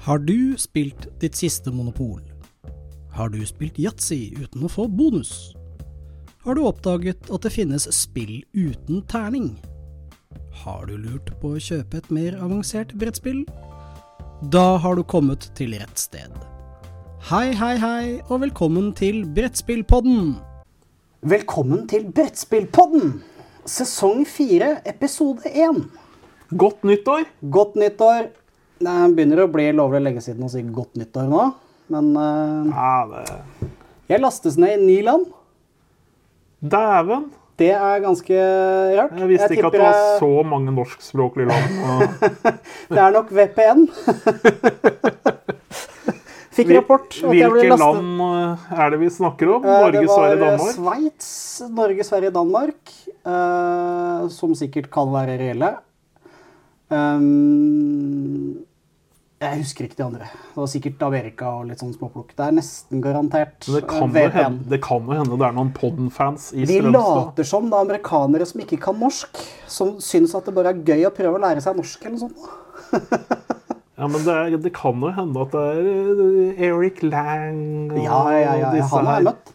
[0.00, 2.22] Har du spilt ditt siste monopol?
[3.12, 5.52] Har du spilt yatzy uten å få bonus?
[6.40, 9.50] Har du oppdaget at det finnes spill uten terning?
[10.62, 13.42] Har du lurt på å kjøpe et mer avansert brettspill?
[14.48, 16.32] Da har du kommet til rett sted.
[17.28, 20.38] Hei, hei, hei, og velkommen til Brettspillpodden!
[21.28, 23.18] Velkommen til Brettspillpodden!
[23.68, 25.90] Sesong fire, episode én.
[26.56, 27.28] Godt nyttår!
[27.52, 28.30] Godt nyttår.
[28.80, 31.42] Det begynner å bli lovlig lenge siden å si godt nyttår nå,
[31.92, 33.24] men uh, Ja, det
[34.10, 35.28] jeg lastes ned i ni land.
[36.58, 37.28] Dæven!
[37.60, 38.38] Det er ganske
[38.96, 39.12] rart.
[39.20, 41.76] Jeg visste ikke at det var jeg- så mange norskspråklige land.
[41.84, 42.00] Og
[42.96, 43.84] Det er nok VPN.
[46.56, 49.62] Fikk rapport jeg Hvilke land eh, er det vi snakker om?
[49.62, 50.58] Eh, Norge, Sverige, Danmark?
[50.58, 50.72] Det var?
[50.80, 51.30] Sveits,
[51.76, 52.96] Norge, Sverige, Danmark,
[54.40, 55.70] som sikkert kan være reelle.
[56.90, 58.58] Um,
[59.40, 60.26] jeg husker ikke de andre.
[60.28, 62.34] Det var sikkert Amerika og litt sånn småplukk.
[62.36, 64.36] Det er nesten garantert Men det kan, eh, jo VPN.
[64.44, 66.92] hende, det kan jo hende det er noen Podden-fans i De Strømstad.
[66.92, 70.82] later som det er amerikanere som ikke kan norsk, som syns at det bare er
[70.84, 72.36] gøy å prøve å lære seg norsk eller noe sånt.
[74.00, 75.88] Ja, men det, er, det kan jo hende at det er
[76.56, 78.86] eh, Eric Lang og Ja, ja, ja, ja.
[78.94, 79.50] Han har jeg møtt.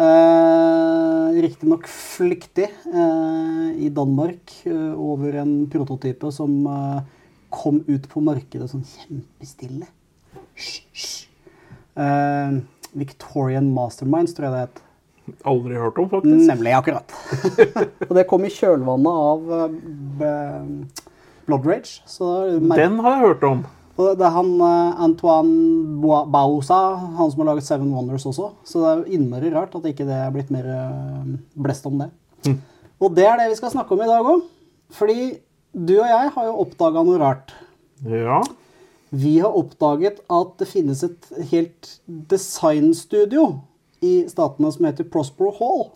[0.00, 7.02] Eh, Riktignok flyktig eh, i Danmark eh, over en prototype som eh,
[7.54, 9.88] kom ut på markedet sånn kjempestille.
[10.54, 11.20] Hysj, hysj.
[11.94, 12.62] Uh,
[12.94, 14.82] Victorian Masterminds, tror jeg det het.
[15.48, 16.42] Aldri hørt om, faktisk.
[16.50, 17.14] Nemlig, akkurat.
[18.08, 20.98] Og det kom i kjølvannet av eh,
[21.48, 22.02] Blood Rage.
[22.08, 22.28] Så
[22.60, 23.62] Den har jeg hørt om.
[23.96, 26.80] og det er han eh, Antoine Bausa,
[27.16, 28.50] han som har laget Seven Wonders også.
[28.68, 30.68] Så det er innmari rart at ikke det er blitt mer
[31.56, 32.10] blest om det.
[33.00, 34.44] Og det er det vi skal snakke om i dag òg.
[34.94, 35.32] Fordi
[35.74, 37.54] du og jeg har jo oppdaga noe rart.
[38.06, 38.40] Ja.
[39.14, 43.60] Vi har oppdaget at det finnes et helt designstudio
[44.04, 45.90] i statene som heter Prospero Hall.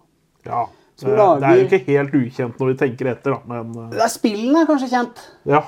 [0.48, 0.66] ja.
[0.98, 4.00] Det, det er jo ikke helt ukjent når vi tenker etter, da, men eh, Det
[4.02, 5.20] er spillene er kanskje kjent.
[5.46, 5.60] ja.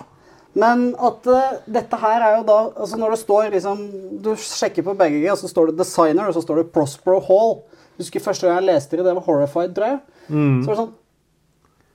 [0.59, 3.83] Men at uh, dette her er jo da altså Når det står liksom
[4.25, 7.61] Du sjekker på begge, og så står det 'Designer', og så står det 'Prospero Hall'.
[7.95, 10.01] Jeg husker Første gang jeg leste det, det var 'Horrified', tror jeg.
[10.27, 10.95] Så var det sånn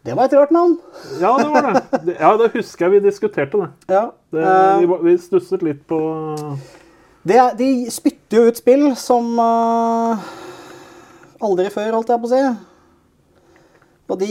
[0.05, 0.77] Det var et rart navn.
[1.17, 2.15] Ja, det var det.
[2.19, 3.69] Ja, det husker jeg vi diskuterte det.
[3.89, 4.07] Ja.
[4.35, 5.99] det eh, vi, vi stusset litt på
[7.25, 10.25] det de spytter jo ut spill som uh,
[11.41, 12.41] aldri før, holdt jeg på å si.
[14.05, 14.29] Og de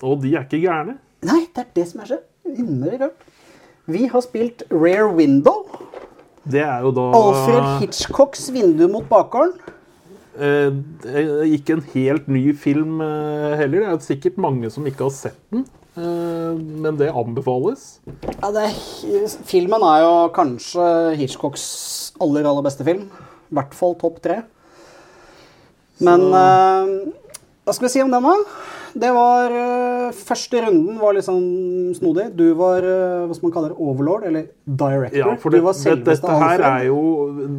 [0.00, 0.96] Og de er ikke gærne.
[1.28, 3.28] Nei, det er det som er så innmari rart.
[3.92, 5.66] Vi har spilt Rare Window.
[6.48, 9.52] Det er jo da Alfred Hitchcocks vindu mot bakgården.
[10.38, 10.72] Eh,
[11.12, 13.86] eh, Ikke en helt ny film eh, heller.
[13.86, 15.66] Det er sikkert mange som ikke har sett den.
[15.96, 18.00] Eh, men det anbefales.
[18.40, 18.76] Ja, det er,
[19.48, 20.86] filmen er jo kanskje
[21.20, 21.66] Hitchcocks
[22.22, 23.08] aller, aller beste film.
[23.52, 24.40] I hvert fall topp tre.
[26.02, 26.94] Men eh,
[27.62, 28.62] hva skal vi si om den, da?
[28.98, 32.24] Det var eh, Første runden var litt sånn snodig.
[32.34, 35.20] Du var eh, hva skal man kalle det, overlord, eller director.
[35.20, 36.98] Ja, for du det, det, dette her er jo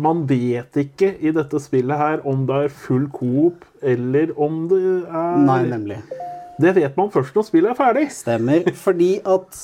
[0.04, 4.82] Man vet ikke i dette spillet her om det er full coop, eller om det
[5.08, 6.02] er Nei, nemlig.
[6.62, 8.06] Det vet man først når spillet er ferdig.
[8.14, 8.68] Stemmer.
[8.84, 9.64] Fordi at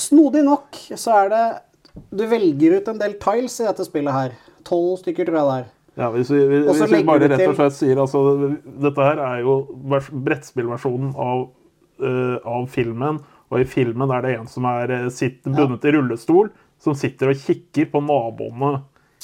[0.00, 1.44] Snodig nok så er det
[2.08, 4.34] Du velger ut en del tiles i dette spillet her.
[4.64, 5.70] Tolv stykker, tror jeg det er.
[5.98, 8.22] Ja, hvis vi, hvis Og vi bare rett og slett sier altså,
[8.64, 9.56] Dette her er jo
[10.24, 11.42] brettspillversjonen av,
[12.00, 13.20] uh, av filmen.
[13.52, 16.48] Og i filmen er det en som er eh, sitter bundet i rullestol,
[16.80, 18.78] som sitter og kikker på naboene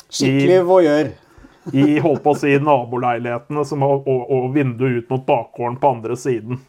[0.05, 1.09] Skikkelig voyeur.
[1.73, 5.95] i holdt på å si, naboleilighetene som har, og, og vinduet ut mot bakgården på
[5.97, 6.61] andre siden.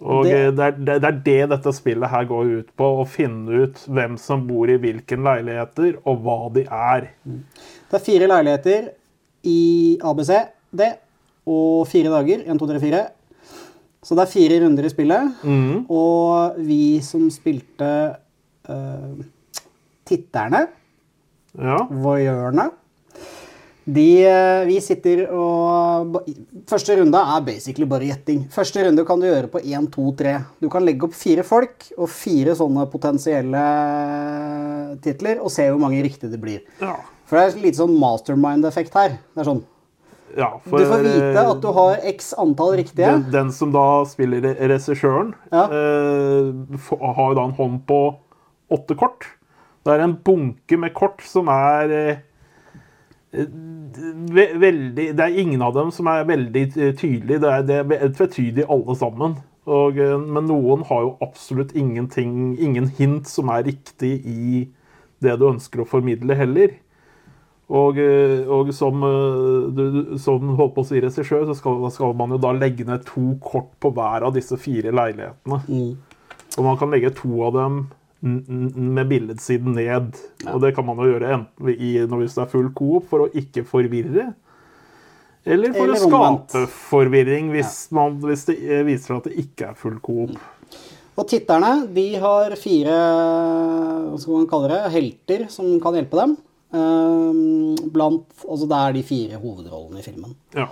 [0.00, 2.86] Og Det- det, er, det, er det dette spillet her går ut på.
[3.02, 7.10] Å finne ut hvem som bor i hvilken leiligheter, og hva de er.
[7.26, 8.88] Det er fire leiligheter
[9.44, 10.30] i ABC,
[10.72, 10.94] det,
[11.46, 12.44] og fire dager.
[12.48, 13.02] 1, 2, 3, 4.
[14.02, 15.34] Så det er fire runder i spillet.
[15.44, 15.84] Mm.
[15.90, 18.16] Og vi som spilte
[18.68, 19.20] uh,
[20.08, 20.68] titterne,
[21.58, 21.76] Ja.
[21.90, 22.70] voyeurene
[23.84, 26.18] de, eh, Vi sitter og
[26.70, 28.44] Første runde er basically bare gjetting.
[28.54, 30.34] Første runde kan du gjøre på 1, 2, 3.
[30.62, 33.62] Du kan legge opp fire folk og fire sånne potensielle
[35.02, 36.62] titler, og se hvor mange riktige det blir.
[36.80, 36.96] ja.
[37.26, 39.14] For det er litt sånn mastermind-effekt her.
[39.32, 39.62] Det er sånn,
[40.36, 43.06] ja Du får vite eh, at du har x antall riktige.
[43.08, 45.64] den, den som da spiller regissøren, Ja.
[45.64, 46.52] eh,
[47.00, 48.00] har jo da en hånd på
[48.70, 49.24] åtte kort.
[49.84, 52.16] Det er en bunke med kort som er eh,
[53.32, 56.66] veldig Det er ingen av dem som er veldig
[56.98, 57.40] tydelige.
[57.40, 59.38] Det er, det er tvetydig alle sammen.
[59.70, 64.64] Og, eh, men noen har jo absolutt ingenting, ingen hint som er riktig i
[65.22, 66.74] det du ønsker å formidle, heller.
[67.72, 72.14] Og, eh, og som, eh, du, som holdt på å si regissør, så skal, skal
[72.18, 75.62] man jo da legge ned to kort på hver av disse fire leilighetene.
[76.58, 77.86] Og man kan legge to av dem
[78.22, 80.14] med billedsiden ned.
[80.52, 83.26] Og det kan man jo gjøre enten i, når hvis det er full coop, for
[83.26, 84.30] å ikke forvirre.
[85.42, 89.42] Eller for Eller å skape forvirring hvis, man, hvis det eh, viser seg at det
[89.42, 90.36] ikke er full coop.
[91.12, 92.94] Og titterne de har fire
[94.06, 96.38] hva skal man kalle det, helter som kan hjelpe dem.
[96.72, 100.32] Ehm, blant, altså Det er de fire hovedrollene i filmen.
[100.56, 100.70] Ja.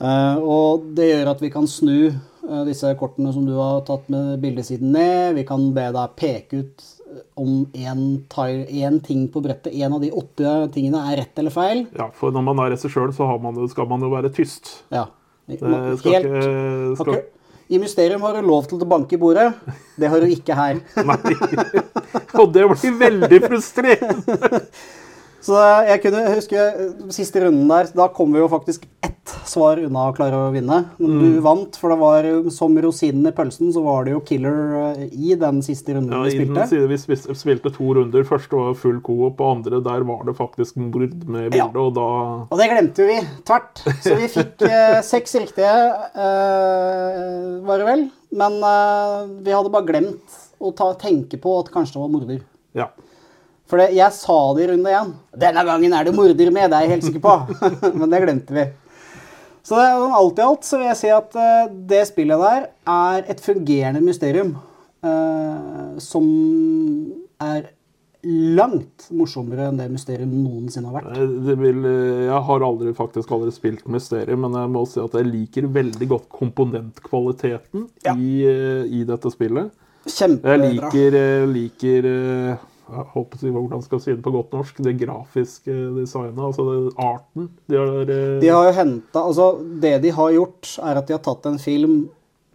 [0.00, 2.10] Eh, og det gjør at vi kan snu
[2.66, 5.34] disse kortene som du har tatt med bildesiden ned.
[5.38, 9.74] Vi kan be deg peke ut eh, om én ting på brettet.
[9.74, 11.84] En av de åtte tingene er rett eller feil.
[11.96, 14.80] ja, for når man er regissør, så har man, skal man jo være tyst.
[14.94, 15.08] Ja.
[15.50, 16.42] Det skal Helt, ikke
[16.96, 17.22] skal, Okay.
[17.70, 19.52] I Mysterium har du lov til å banke i bordet.
[19.98, 20.80] Det har du ikke her.
[21.06, 21.34] Nei.
[22.34, 24.64] Og det blir veldig frustrerende.
[25.40, 25.56] Så
[25.88, 26.64] jeg kunne huske
[27.16, 30.82] siste runden der, da kom vi jo faktisk ett svar unna å klare å vinne.
[30.98, 31.20] Men Mm.
[31.22, 35.08] du vant, for det var som rosinen i pølsen, så var det jo killer eh,
[35.12, 36.68] i den siste runden Ja, vi i den spilte.
[36.68, 38.22] side vi spilte to runder.
[38.28, 41.66] Første var full coop, og andre der var det faktisk mord med Ja.
[41.68, 42.08] bilde, og da
[42.50, 43.84] Og det glemte jo vi tvert.
[44.02, 45.74] Så vi fikk eh, seks riktige,
[46.50, 48.10] eh, var det vel.
[48.32, 52.42] Men eh, vi hadde bare glemt å ta, tenke på at kanskje det var morder.
[52.76, 52.88] Ja.
[53.70, 55.10] For det, jeg sa det i runde én.
[55.38, 57.34] Denne gangen er det morder med, det er jeg helt sikker på.
[58.00, 58.64] Men det glemte vi.
[59.62, 59.88] Så det,
[60.18, 64.00] alt i alt så vil jeg si at uh, det spillet der er et fungerende
[64.02, 64.56] mysterium.
[65.04, 66.24] uh, som
[67.40, 67.68] er
[68.26, 71.14] langt morsommere enn det mysterium noensinne har vært.
[71.16, 71.78] Eh, Det vil,
[72.26, 76.08] jeg har aldri, faktisk aldri spilt Mysterium, men jeg må si at jeg liker veldig
[76.10, 78.12] godt komponentkvaliteten Ja.
[78.12, 78.42] i,
[79.00, 79.70] i dette spillet.
[80.04, 80.56] Kjempebra.
[80.56, 81.16] Jeg liker,
[81.54, 82.10] liker
[82.96, 86.68] jeg håper si hvordan skal jeg si det på godt norsk, det grafiske designet, altså
[86.68, 87.50] det, arten.
[87.70, 89.50] De har, eh, De har jo hentet, altså
[89.80, 92.00] Det de har gjort, er at de har tatt en film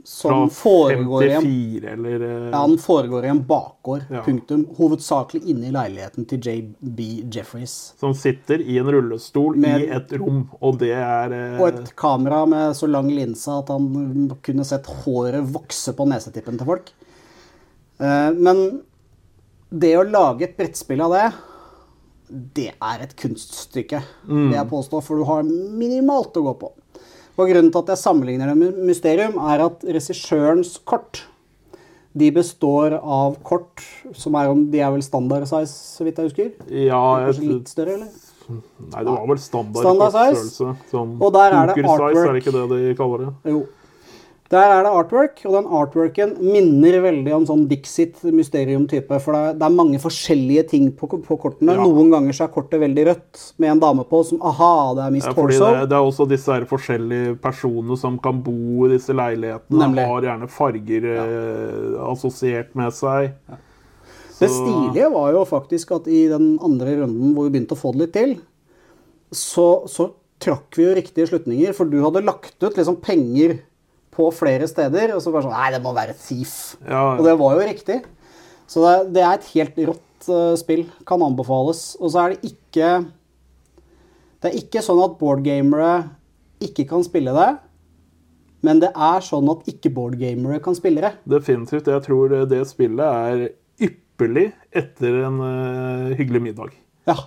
[0.05, 4.03] som foregår i en 54 eller eh, Ja, den foregår i en bakgård.
[4.13, 4.19] Ja.
[4.21, 4.67] Punktum.
[4.77, 6.99] Hovedsakelig inne i leiligheten til JB
[7.33, 7.73] Jeffries.
[7.97, 11.95] som sitter i en rullestol Med- i et rom, og det er eh, Og et
[11.97, 16.93] kamera med så lang linse at han kunne sett håret vokse på nesetippen til folk.
[17.99, 18.81] Eh, Men
[19.75, 21.25] det å lage et brettspill av det,
[22.57, 23.99] det er et kunststykke,
[24.29, 26.71] vil jeg påstå, for du har minimalt å gå på.
[27.35, 31.25] Og Grunnen til at jeg sammenligner det med Mysterium, er at regissørens kort
[32.15, 33.83] de består av kort
[34.15, 36.53] som er om De er vel standard size, så vidt jeg husker?
[36.71, 38.21] Ja, jeg litt større, eller?
[38.45, 40.69] nei, det var vel standard, Standard size.
[40.91, 42.15] Sånn Og der er det artwork.
[42.15, 43.33] size, er det ikke det de kaller det?
[43.51, 43.65] Jo.
[44.53, 49.17] Der er det artwork, og den artworken minner veldig om sånn Dixit mysterium-type.
[49.23, 51.73] For det er, det er mange forskjellige ting på, på kortene.
[51.73, 51.81] Ja.
[51.81, 54.69] Noen ganger så er kortet veldig rødt med en dame på som aha,
[54.99, 55.71] det er Miss Ja, Torso.
[55.73, 59.81] det, det er også disse her forskjellige personene som kan bo i disse leilighetene.
[59.81, 60.05] Nemlig.
[60.13, 63.33] Har gjerne farger eh, assosiert med seg.
[64.35, 67.95] Det stilige var jo faktisk at i den andre runden hvor vi begynte å få
[67.95, 68.37] det litt til,
[69.33, 70.11] så, så
[70.43, 71.73] trakk vi jo riktige slutninger.
[71.73, 73.63] For du hadde lagt ut liksom penger
[74.15, 76.53] på flere steder, og så bare sånn Nei, det må være thief.
[76.87, 77.97] Ja, Og det var jo riktig.
[78.67, 80.85] Så det, det er et helt rått uh, spill.
[81.05, 81.81] Kan anbefales.
[81.99, 82.93] Og så er det ikke
[84.41, 85.91] Det er ikke sånn at boardgamere
[86.63, 87.49] ikke kan spille det.
[88.65, 91.11] Men det er sånn at ikke-boardgamere kan spille det.
[91.29, 91.85] definitivt.
[91.91, 93.43] Jeg tror det, det spillet er
[93.85, 96.71] ypperlig etter en uh, hyggelig middag.
[97.05, 97.17] Ja.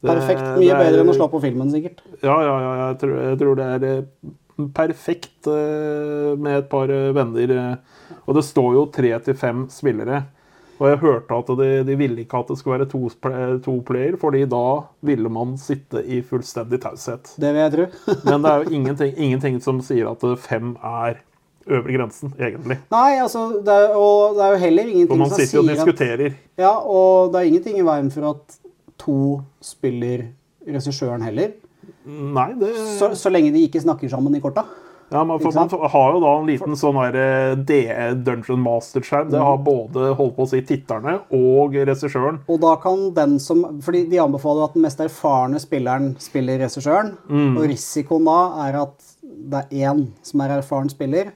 [0.00, 0.46] Det- Perfekt.
[0.56, 2.00] Mye er- bedre enn å slå på filmen, sikkert.
[2.24, 2.70] Ja, ja, ja.
[2.86, 4.06] Jeg tror, jeg tror det er
[4.76, 7.54] perfekt eh, med et par eh, venner.
[7.56, 8.20] eh.
[8.26, 10.24] Og det står jo tre til fem spillere.
[10.80, 13.10] Og jeg hørte at de, de ville ikke at det skulle være to,
[13.64, 14.62] to player, fordi da
[15.04, 17.34] ville man sitte i fullstendig taushet.
[17.36, 17.88] Det vil jeg tro.
[18.30, 21.20] Men det er jo ingenting, ingenting som sier at fem er
[21.70, 22.78] øvre grensen, egentlig.
[22.90, 25.98] Nei, altså, det er, og det er jo heller For ingenting man som sitter og
[26.00, 26.38] sier at.
[26.58, 28.60] Ja, og det er ingenting i veien for at
[29.00, 29.18] to
[29.64, 30.24] spiller
[30.66, 31.52] regissøren heller.
[32.34, 34.64] Nei, det Så, så lenge de ikke snakker sammen i korta.
[35.10, 39.30] Ja, man, for, man har jo da en liten sånn eh, DE Dungeon Master-skjerm.
[39.32, 39.64] Det har Mm.
[39.66, 42.38] både holdt på å si titterne og regissøren.
[42.48, 47.16] Og da kan den som Fordi de anbefaler at den mest erfarne spilleren spiller regissøren.
[47.28, 47.56] Mm.
[47.58, 49.02] Og risikoen da er at
[49.50, 51.32] det er én som er erfaren spiller,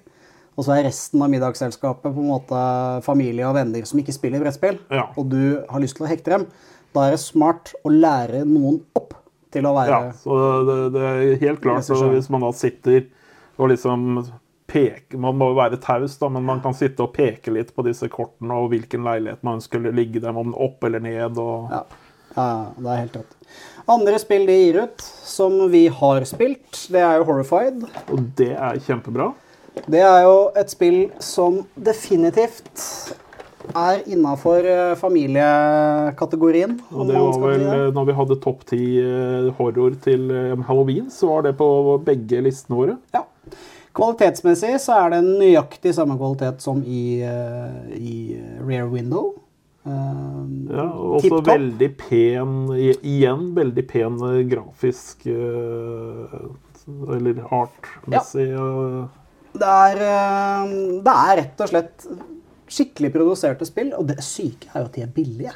[0.56, 4.38] og så er resten av middagsselskapet på en måte familie og venner som ikke spiller
[4.38, 5.08] brettspill, Ja.
[5.18, 6.46] og du har lyst til å hekte dem.
[6.94, 8.80] Da er det smart å lære noen
[9.54, 13.06] til å være Ja, så det, det er helt klart så Hvis man da sitter
[13.56, 14.24] og liksom
[14.70, 17.84] peker Man må jo være taus, da, men man kan sitte og peke litt på
[17.86, 21.38] disse kortene og hvilken leilighet man skulle ligge dem, om opp eller ned.
[21.38, 21.70] og...
[21.70, 21.84] Ja.
[22.34, 23.38] ja, det er helt rått.
[23.94, 27.84] Andre spill de gir ut, som vi har spilt, det er jo Horrified.
[28.08, 29.34] Og det er kjempebra.
[29.90, 32.80] Det er jo et spill som definitivt
[33.72, 34.66] er innafor
[35.00, 36.76] familiekategorien.
[36.92, 40.66] Og det var vel, si eh, når vi hadde topp ti eh, horror til eh,
[40.68, 41.68] halloween, så var det på
[42.04, 42.98] begge listene våre.
[43.14, 43.24] Ja.
[43.94, 48.16] Kvalitetsmessig så er det nøyaktig samme kvalitet som i, eh, i
[48.66, 49.34] Rear Window.
[49.84, 56.38] Uh, Ja, og også veldig pen Igjen veldig pen eh, grafisk eh,
[57.12, 58.46] Eller artmessig.
[58.54, 59.04] Ja.
[59.54, 60.72] Det er, eh,
[61.04, 62.06] det er rett og slett
[62.74, 65.52] skikkelig produserte spill, og det syke er jo at de er billige.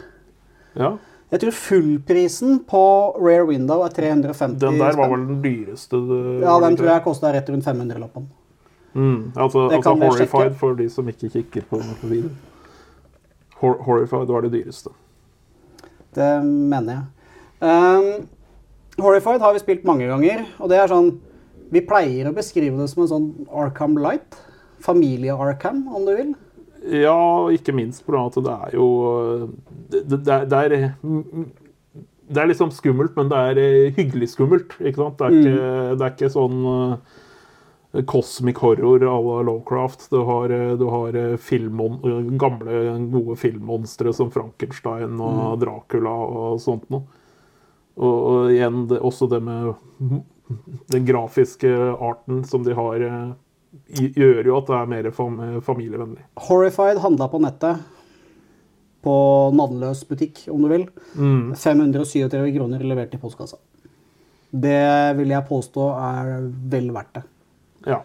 [0.79, 0.93] Ja.
[1.31, 2.81] Jeg tror fullprisen på
[3.21, 5.99] Rare Window er 350 Den der var vel den dyreste.
[6.09, 8.29] det- Ja, den tror jeg kosta rett rundt 500-lappen.
[8.95, 12.31] Mm, altså, altså Horrified for de som ikke kikker på video.
[13.61, 14.91] Hor Horrified var det dyreste.
[16.15, 17.05] Det mener jeg.
[17.61, 18.29] Um,
[18.99, 21.19] Horrified har vi spilt mange ganger, og det er sånn
[21.71, 24.39] Vi pleier å beskrive det som en sånn Arkham Light.
[24.81, 26.35] Familie-Arkham, om du vil.
[26.89, 27.21] Ja,
[27.53, 28.27] ikke minst pga.
[28.27, 28.89] at det er jo
[29.93, 30.91] Det, det, er, det, er,
[32.29, 34.77] det er liksom skummelt, men det er eh, hyggelig skummelt.
[34.81, 35.19] Ikke sant?
[35.19, 36.61] Det er, ikke, det er ikke sånn
[37.89, 40.11] kosmisk cosmic horror à la Lovecraft.
[40.11, 46.13] Du har, eh, du har eh, filmmon, eh, gamle, gode filmmonstre som Frankenstein og Dracula
[46.13, 47.07] og sånt noe.
[47.99, 49.75] Og, og igjen det, også det med
[50.93, 51.69] den grafiske
[51.99, 53.33] arten som de har, eh,
[53.89, 56.25] gjør jo at det er mer fam familievennlig.
[56.49, 57.87] Horrified handla på nettet.
[59.05, 59.15] På
[59.55, 60.89] navnløs butikk, om du vil.
[61.15, 61.55] Mm.
[61.57, 63.61] 537 kroner levert i postkassa.
[64.51, 66.33] Det vil jeg påstå er
[66.73, 67.25] vel verdt det.
[67.87, 68.03] Ja.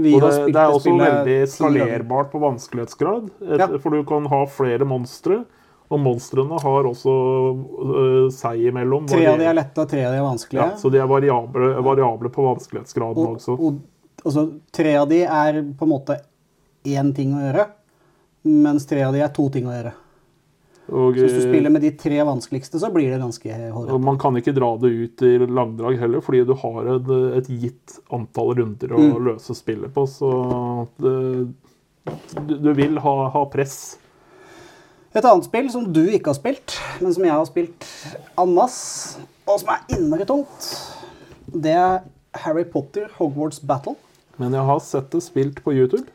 [0.00, 3.30] Vi Og det, spilt det er også veldig skalerbart på vanskelighetsgrad.
[3.42, 3.66] Et, Ja.
[3.78, 5.44] For du kan ha flere monstre,
[5.90, 9.08] og monstrene har også øh, seg imellom.
[9.10, 10.66] Tre av de er lette, tre av de er vanskelige.
[10.70, 13.58] ja, så de er variable, variable på vanskelighetsgraden og, også.
[13.58, 13.80] og,
[14.24, 16.18] altså, tre av de er på en måte
[16.88, 17.66] én ting å gjøre,
[18.48, 19.92] mens tre av de er to ting å gjøre.
[20.90, 23.98] Og, Så hvis du øh, spiller med de tre vanskeligste, så blir det ganske hårete.
[24.02, 27.98] man kan ikke dra det ut i langdrag heller, fordi du har et, et gitt
[28.10, 29.12] antall runder å Mm.
[29.28, 30.02] løse spillet på.
[30.10, 30.30] Så
[30.98, 31.14] det,
[32.48, 33.98] du, du vil ha, ha press.
[35.14, 37.86] Et annet spill som du ikke har spilt, men som jeg har spilt
[38.38, 40.72] annas, og som er innmari tungt,
[41.54, 42.02] det er
[42.34, 43.94] Harry Potter Hogwarts Battle.
[44.40, 46.06] Men jeg har sett det spilt på YouTube.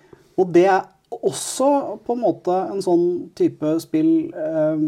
[0.42, 0.82] Og det er
[1.16, 1.68] også
[2.04, 3.06] på en måte en sånn
[3.38, 4.82] type spill eh,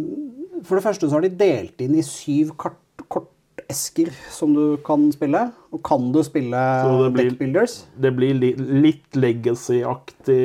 [0.66, 2.80] For det første så har de delt inn i syv kart,
[3.14, 5.46] kortesker som du kan spille.
[5.72, 7.78] Og kan du spille det blir- deck builders?
[7.96, 10.42] Det blir li, litt legacy-aktig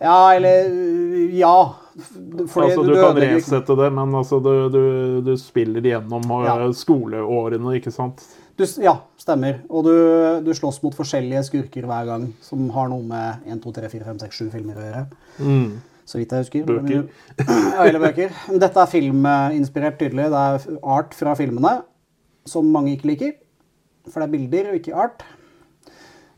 [0.00, 1.74] Ja, eller Ja.
[1.96, 6.44] Fordi Altså, du, kan ødelegger- resette det, men altså, du, du, du spiller gjennom øh,
[6.44, 6.72] Ja.
[6.72, 8.20] skoleårene, ikke sant?
[8.56, 9.58] Du, ja, stemmer.
[9.68, 9.92] Og du,
[10.46, 14.06] du slåss mot forskjellige skurker hver gang, som har noe med 1, 2, 3, 4,
[14.08, 15.02] 5, 6, 7 filmer å gjøre.
[15.44, 15.66] Mm.
[16.06, 16.68] Så vidt jeg husker.
[16.68, 17.02] Bøker.
[17.42, 18.32] Ja, eller bøker.
[18.62, 20.30] Dette er filminspirert, tydelig.
[20.32, 21.74] Det er art fra filmene,
[22.48, 23.34] som mange ikke liker.
[24.06, 25.26] For det er bilder og ikke art.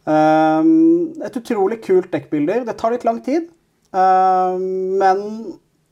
[0.08, 2.64] Um, et utrolig kult dekkbilder.
[2.66, 3.50] Det tar litt lang tid,
[3.92, 4.64] um,
[4.98, 5.20] men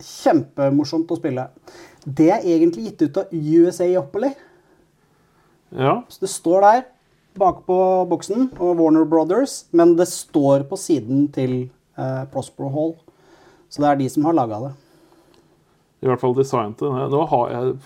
[0.01, 1.45] kjempemorsomt å spille.
[2.07, 4.33] Det er egentlig gitt ut av USA Oppoly.
[5.77, 6.01] Ja.
[6.09, 6.85] Så det står der
[7.37, 7.77] bakpå
[8.09, 11.69] boksen og Warner Brothers, men det står på siden til
[11.99, 12.95] eh, Prospero Hall.
[13.69, 14.75] Så det er de som har laga det.
[16.05, 17.23] I hvert fall designet det.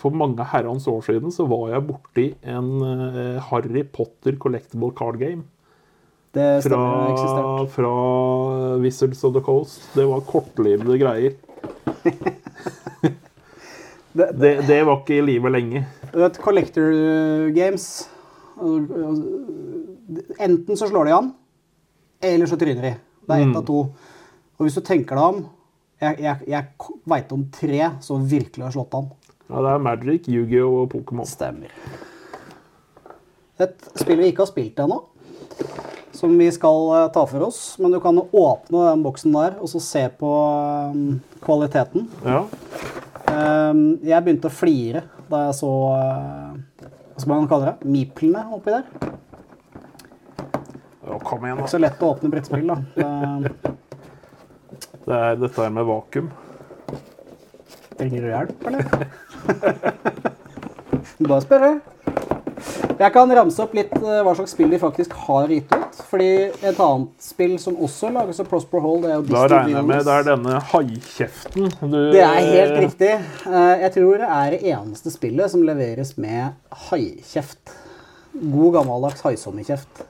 [0.00, 5.18] For mange herrens år siden så var jeg borti en eh, Harry Potter collectible card
[5.22, 5.46] game.
[6.34, 7.94] Det stemmer fra, fra
[8.78, 9.82] Wizards of the Coast.
[9.96, 11.34] Det var kortlivede greier.
[14.12, 15.84] Det, Det, det var ikke i live lenge.
[16.12, 16.90] Du vet, Collector
[17.54, 18.08] Games
[20.40, 21.30] Enten så slår de an,
[22.20, 22.94] eller så tryner de.
[23.26, 23.56] Det er ett Mm.
[23.56, 23.78] av to.
[24.58, 25.46] Og hvis du tenker deg om
[26.00, 26.64] Jeg, jeg, jeg
[27.06, 29.10] veit om tre som virkelig har slått an.
[29.50, 30.82] Ja, Det er Magic, Yu-Gi-Oh!
[30.82, 31.26] og Pokémon.
[31.28, 31.68] Stemmer.
[33.60, 34.96] Et spill vi ikke har spilt ennå,
[36.16, 37.76] som vi skal eh, ta for oss.
[37.78, 40.30] Men du kan åpne den boksen der og så se på
[40.88, 42.08] eh, kvaliteten.
[42.24, 42.46] Ja.
[43.30, 43.74] Eh,
[44.10, 47.90] jeg begynte å flire da jeg så eh, Hva skal man kalle det?
[47.94, 48.84] Miplene oppi der.
[51.06, 52.76] ja, kom igjen, Ikke så lett å åpne brettspill, da.
[55.04, 56.28] Det er dette her med vakuum.
[57.98, 58.84] trenger du hjelp, eller?
[61.30, 61.70] Bare spørre.
[63.00, 66.00] Jeg kan ramse opp litt eh, hva slags spill de faktisk har gitt ut.
[66.10, 66.26] fordi
[66.68, 69.88] et annet spill som også lages av Prosper Hall, det er jo Da regner jeg
[69.88, 73.12] med det er denne haikjeften du Det er helt riktig.
[73.48, 76.52] Eh, Jeg tror det er det eneste spillet som leveres med
[76.90, 77.72] haikjeft.
[78.36, 80.04] God gammeldags haisommerkjeft.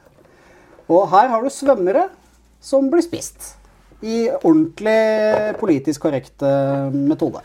[0.90, 2.08] Og her har du svømmere
[2.60, 3.54] som blir spist.
[4.02, 7.44] I ordentlig politisk korrekt eh, metode.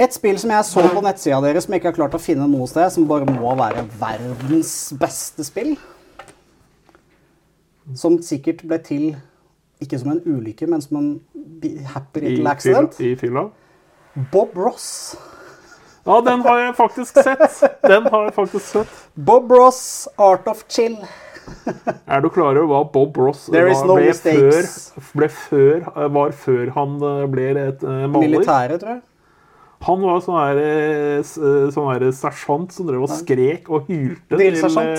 [0.00, 2.46] Et spill som jeg så på nettsida deres som jeg ikke har klart å finne
[2.48, 5.74] noe sted, som bare må være verdens beste spill.
[7.98, 9.10] Som sikkert ble til
[9.82, 11.10] ikke som en ulykke, men som en
[11.92, 13.00] happy little accident.
[13.00, 13.48] i fylla.
[14.32, 15.16] Bob Ross.
[16.06, 17.60] Ja, den har jeg faktisk sett.
[17.86, 18.96] Den har jeg faktisk sett.
[19.14, 20.96] Bob Ross, Art of Chill.
[22.06, 24.68] Er du klar over hva Bob Ross var, no ble, før,
[25.18, 28.28] ble før, var før han eh, ble et uh, maler?
[28.28, 29.02] Militæret, tror jeg.
[29.82, 34.36] Han var sånn eh, eh, sånn sersjant som drev og skrek og hylte.
[34.36, 34.92] Drillsersjant.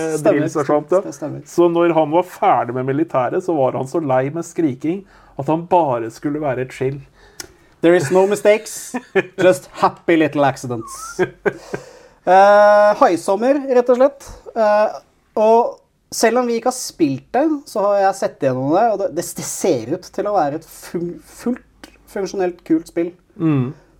[0.92, 1.00] eh, ja.
[1.06, 1.44] Det stemmer.
[1.48, 5.04] Så når han var ferdig med militæret, så var han så lei med skriking
[5.40, 7.00] at han bare skulle være chill.
[7.84, 8.94] There is no mistakes,
[9.44, 11.20] just happy little accidents.
[12.24, 14.28] Eh, haisommer, rett og slett.
[14.56, 14.94] Uh,
[15.36, 15.74] og
[16.14, 19.08] selv om vi ikke har spilt det, så har jeg sett gjennom det, og det,
[19.18, 23.10] det, ser ut til å være et fullt funksjonelt kult spill.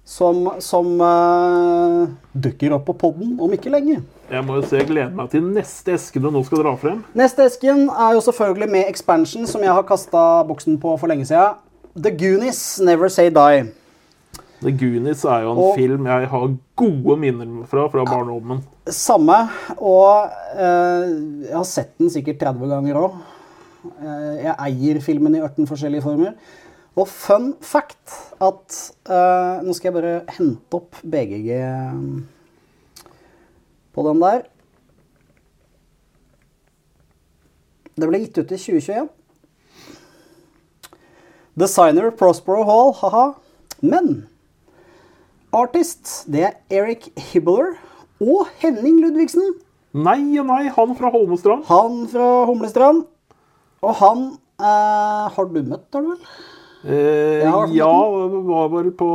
[0.05, 2.03] Som, som uh,
[2.37, 4.03] dukker opp på podden om ikke lenge.
[4.29, 6.99] Jeg må jo se, jeg gleder meg til neste eske du nå skal dra frem.
[7.17, 11.25] Neste esken er jo selvfølgelig med expansion, som jeg har kasta boksen på for lenge
[11.31, 11.57] siden.
[11.97, 13.65] The Goonies Never Say Die.
[14.61, 16.47] The Goonies er jo en Og- film jeg har
[16.77, 18.61] gode minner fra fra barndommen.
[18.89, 19.39] Samme.
[19.79, 21.09] Og eh,
[21.49, 23.17] jeg har sett den sikkert 30 ganger òg.
[24.41, 26.33] jeg eier filmen i 18 forskjellige former.
[26.95, 28.13] Og fun fact
[28.45, 28.77] at
[29.11, 31.51] uh, Nå skal jeg bare hente opp BGG
[33.95, 34.45] på den der.
[37.95, 39.11] Det ble gitt ut i 2021.
[41.55, 43.27] Designer Prospero Hall, ha-ha.
[43.85, 44.25] Men
[45.55, 47.77] artist, det er Eric Hibbler
[48.19, 49.55] og Henning Ludvigsen.
[49.95, 51.63] Nei og nei, han fra Holmestrand.
[51.69, 53.05] Han fra Humlestrand.
[53.85, 54.25] Og han
[54.59, 56.27] eh, har du møtt, har du vel?
[56.85, 57.91] Eh, Jeg ja,
[58.45, 59.11] var vel på,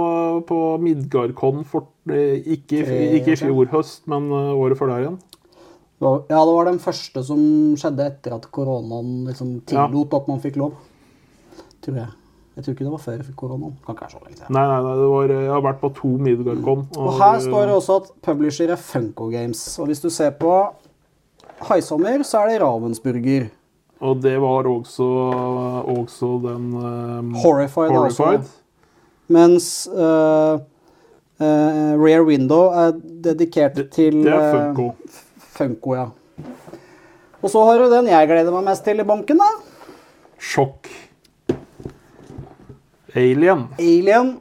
[0.49, 2.81] på Midgardkon for eh, ikke,
[3.19, 5.19] ikke i år fjor høst, men eh, året før der igjen.
[5.99, 6.13] Ja,
[6.47, 7.41] det var den første som
[7.77, 10.77] skjedde etter at koronaen liksom tillot at man fikk lov.
[11.83, 12.15] Tror jeg.
[12.55, 13.75] Jeg tror ikke det var før koronaen.
[13.85, 14.53] Kan ikke være så lenge siden.
[14.55, 16.85] Nei, nei, nei, det var, jeg har vært på to Midgardkon.
[16.97, 19.61] Og her står det også at publisher er Funko Games.
[19.79, 20.55] Og hvis du ser på
[21.69, 23.49] Haisommer, så er det Ravensburger.
[23.99, 25.05] Og det var også,
[25.91, 27.91] også den eh, Horrified.
[27.91, 28.47] Horrified.
[29.29, 30.55] Mens uh,
[31.37, 34.87] uh, Rare Window er dedikert til Det er Funko.
[34.95, 35.25] Funko.
[35.59, 36.07] Funko, ja.
[37.39, 39.49] Og så har du den jeg gleder meg mest til i banken, da.
[40.39, 40.89] Sjokk.
[43.19, 43.67] Alien.
[43.79, 44.37] Alien.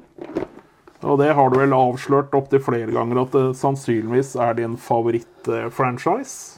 [1.07, 6.58] Og det har du vel avslørt opptil flere ganger at det sannsynligvis er din favorittfranchise.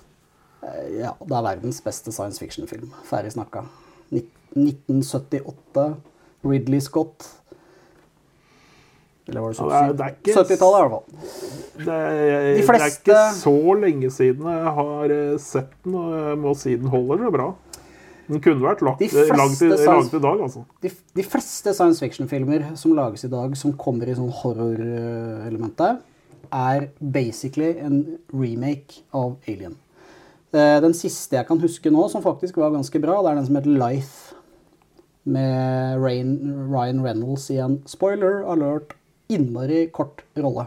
[0.62, 2.90] Ja, det er verdens beste science fiction-film.
[3.08, 3.62] Ferdig snakka.
[4.12, 5.94] 1978.
[6.44, 7.28] Ridley Scott.
[9.28, 11.04] Eller var det Ja, det er- er ikke- 70-tallet, i hvert fall.
[11.78, 16.12] Det er, De det er ikke så lenge siden jeg har eh, sett den, og
[16.12, 17.54] jeg må si den holder det bra.
[18.28, 20.64] Den kunne vært lagt, fleste laget, i, langt, i dag, altså.
[20.82, 26.00] De, de fleste science fiction-filmer som lages i dag, som kommer i sånn horror-elementet,
[26.52, 29.76] er basically en remake av Alien.
[30.52, 33.46] Eh, Den siste jeg kan huske nå, som faktisk var ganske bra, det er den
[33.46, 34.34] som heter Life.
[35.30, 38.96] Med Ryan Reynolds i en spoiler alert,
[39.30, 40.66] innmari kort rolle.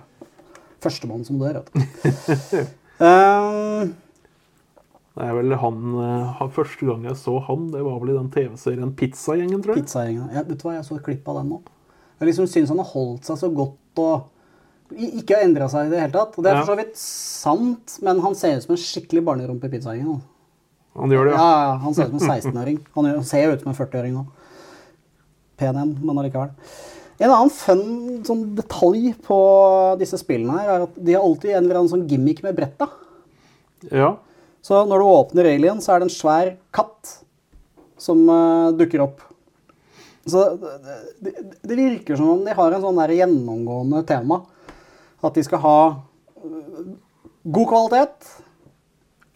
[0.84, 2.64] Førstemann som dør, vet du.
[3.04, 3.94] um,
[5.14, 8.32] Det er vel han, eh, Første gang jeg så han, det var vel i den
[8.34, 9.84] TV-serien Pizzagjengen, tror jeg.
[9.86, 10.32] Pizzagjengen.
[10.34, 11.60] Ja, vet du hva, jeg så et klipp av den nå.
[12.18, 14.24] Jeg liksom syns han har holdt seg så godt og
[15.20, 16.38] ikke har endra seg i det hele tatt.
[16.38, 19.70] Og det er for så vidt sant, men han ser ut som en skikkelig barnerumpe
[19.70, 20.22] i pizzagjengen.
[21.00, 21.62] Han gjør det, Ja, ja.
[21.68, 22.82] ja, han ser ut som en 16-åring.
[22.98, 24.26] Han ser jo ut som en 40-åring nå.
[25.58, 26.52] Pen en, men allikevel.
[27.24, 27.84] En annen fun
[28.26, 29.40] sånn detalj på
[30.02, 32.90] disse spillene her, er at de har alltid en eller annen sånn gimmick med bretta.
[33.90, 34.16] ja.
[34.64, 37.18] Så når du åpner Alien, så er det en svær katt
[38.00, 39.20] som uh, dukker opp.
[40.24, 41.34] Så det, det,
[41.68, 44.40] det virker som om de har en sånn der gjennomgående tema.
[45.24, 45.78] At de skal ha
[46.44, 46.82] eh,
[47.56, 48.34] god kvalitet,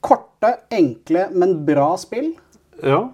[0.04, 2.34] korte, enkle, men bra spill.
[2.84, 3.08] ja.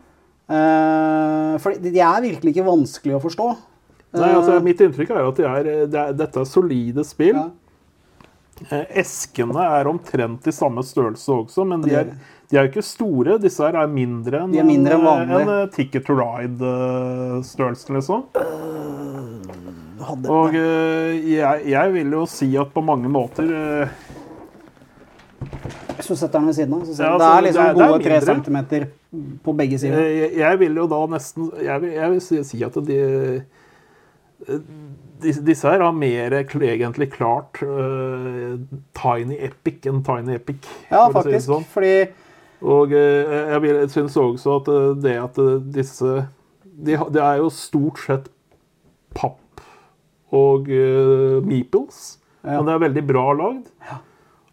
[0.44, 3.46] Uh, for de er virkelig ikke vanskelig å forstå.
[4.20, 7.40] Nei, altså, Mitt inntrykk er jo at de er, de er, dette er solide spill.
[7.40, 7.48] Ja.
[8.70, 12.12] Eh, Eskene er omtrent i samme størrelse også, men de er,
[12.52, 13.40] de er ikke store.
[13.42, 18.28] Disse her er mindre enn en, en, eh, Ticket to Ride-størrelse, liksom.
[20.30, 23.88] Og eh, jeg, jeg vil jo si at på mange måter eh,
[25.98, 27.84] Hvis du setter den ved siden av, så ser Ja, altså, det er liksom det
[27.86, 28.86] er- gode tre centimeter
[29.46, 30.00] på begge sider.
[30.00, 32.98] Eh, Jeg, jeg vil jo da nesten Jeg vil, jeg vil si, at de,
[34.48, 34.60] eh,
[35.24, 38.58] disse, her har mer egentlig klart uh,
[38.98, 40.66] Tiny Epic enn Tiny Epic.
[40.92, 41.48] Ja, å si faktisk.
[41.48, 41.64] sånn.
[41.72, 41.94] Fordi
[42.64, 46.28] Og uh, jeg, vil- jeg syns også at eh, det at eh, disse
[46.74, 48.28] de, Det er jo stort sett
[49.16, 49.38] papp
[50.34, 52.58] og uh, meeples, Ja.
[52.58, 53.70] men det er veldig bra lagd.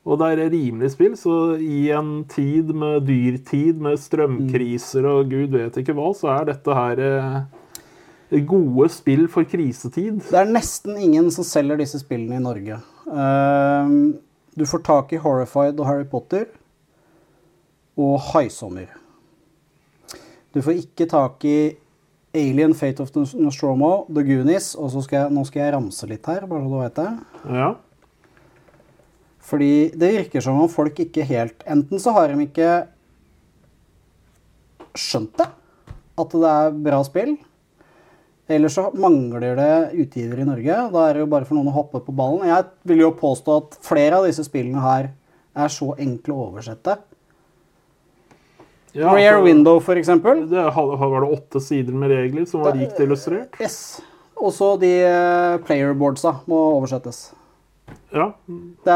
[0.07, 5.53] Og det er rimelig spill, så i en tid med dyrtid, med strømkriser og gud
[5.53, 10.23] vet ikke hva, så er dette her eh, gode spill for krisetid.
[10.31, 12.79] det er nesten ingen som selger disse spillene i Norge.
[13.11, 14.16] Uh,
[14.57, 16.47] du får tak i Horrified og Harry Potter
[18.01, 18.88] og Haisommer.
[20.55, 21.59] Du får ikke tak i
[22.37, 26.29] Alien Fate of Nostromo, The Goonies, og så skal jeg, nå skal jeg ramse litt
[26.31, 27.11] her, bare så du vet det.
[27.59, 27.71] Ja.
[29.51, 32.71] Fordi det virker som om folk ikke helt Enten så har de ikke
[34.95, 35.49] skjønt det,
[36.21, 37.35] at det er bra spill.
[38.51, 40.77] Eller så mangler det utgivere i Norge.
[40.90, 42.49] Da er det jo bare for noen å hoppe på ballen.
[42.51, 45.12] Jeg vil jo påstå at flere av disse spillene her
[45.55, 46.97] er så enkle å oversette.
[48.92, 50.46] Ja, Rare altså, Window, eksempel.
[50.50, 53.59] Det var det åtte sider med regler som var rikt illustrert.
[53.62, 54.00] Yes.
[54.40, 57.29] Også de eh, playerboardsa må oversettes.
[58.14, 58.33] Ja,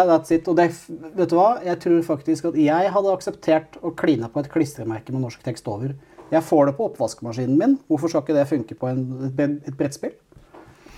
[0.00, 0.48] er that's it.
[0.50, 0.70] Og det,
[1.14, 1.58] vet du hva?
[1.62, 5.68] Jeg tror faktisk at jeg hadde akseptert å kline på et klistremerke med norsk tekst
[5.70, 5.94] over.
[6.32, 7.76] Jeg får det på oppvaskmaskinen min.
[7.90, 10.14] Hvorfor skal ikke det funke på en, et, et brettspill?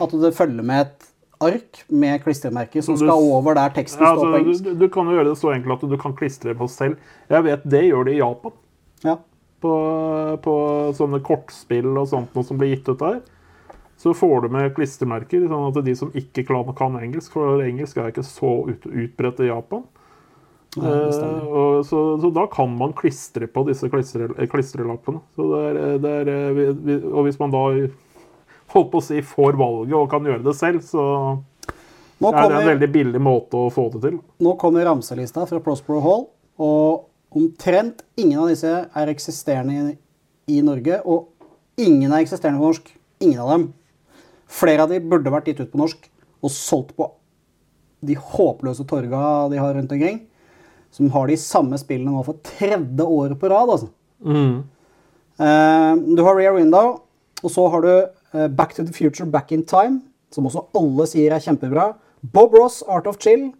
[0.01, 1.09] At det følger med et
[1.47, 4.65] ark med klistremerker som du- skal over der teksten Ja, står på altså, engelsk.
[4.65, 6.97] du, du kan jo gjøre det så enkelt at du kan klistre på selv.
[7.29, 8.53] Jeg vet det gjør det i Japan.
[9.05, 9.19] Ja.
[9.61, 9.75] På,
[10.43, 10.55] på
[10.97, 13.21] sånne kortspill og sånt noe som blir gitt ut der.
[13.97, 18.13] Så får du med klistremerker, sånn at de som ikke kan, engelsk For engelsk er
[18.13, 19.87] ikke så ut, utbredt i Japan.
[19.89, 19.97] Ja,
[20.77, 25.21] Eh, så, så da kan man klistre på disse klistre, eh, klistrelappene.
[25.37, 27.65] Så det er, det er, eh, vi, vi, og hvis man da
[28.75, 31.05] holdt på å si får valget og kan gjøre det selv, så
[32.21, 34.19] er det en veldig billig måte å få det til.
[34.43, 36.27] nå kommer ramselista fra Prospero Hall,
[36.61, 37.07] og
[37.37, 39.97] omtrent ingen av disse er eksisterende
[40.49, 41.01] i, Norge.
[41.05, 41.29] Og
[41.81, 42.93] ingen er eksisterende på norsk.
[43.25, 43.67] Ingen av dem.
[44.47, 46.09] Flere av de burde vært gitt ut på norsk
[46.45, 47.11] og solgt på
[48.07, 49.21] de håpløse torga
[49.51, 50.23] de har rundt omkring.
[50.95, 53.73] Som har de samme spillene nå for tredje året på rad.
[53.73, 53.91] altså.
[54.25, 54.65] Mm.
[55.37, 57.01] Eh, du har Rear Window,
[57.43, 60.01] og så har du eh, Back to the Future, Back in Time,
[60.33, 61.91] som også alle sier er kjempebra.
[62.23, 63.51] Bob Ross, Art of Chill.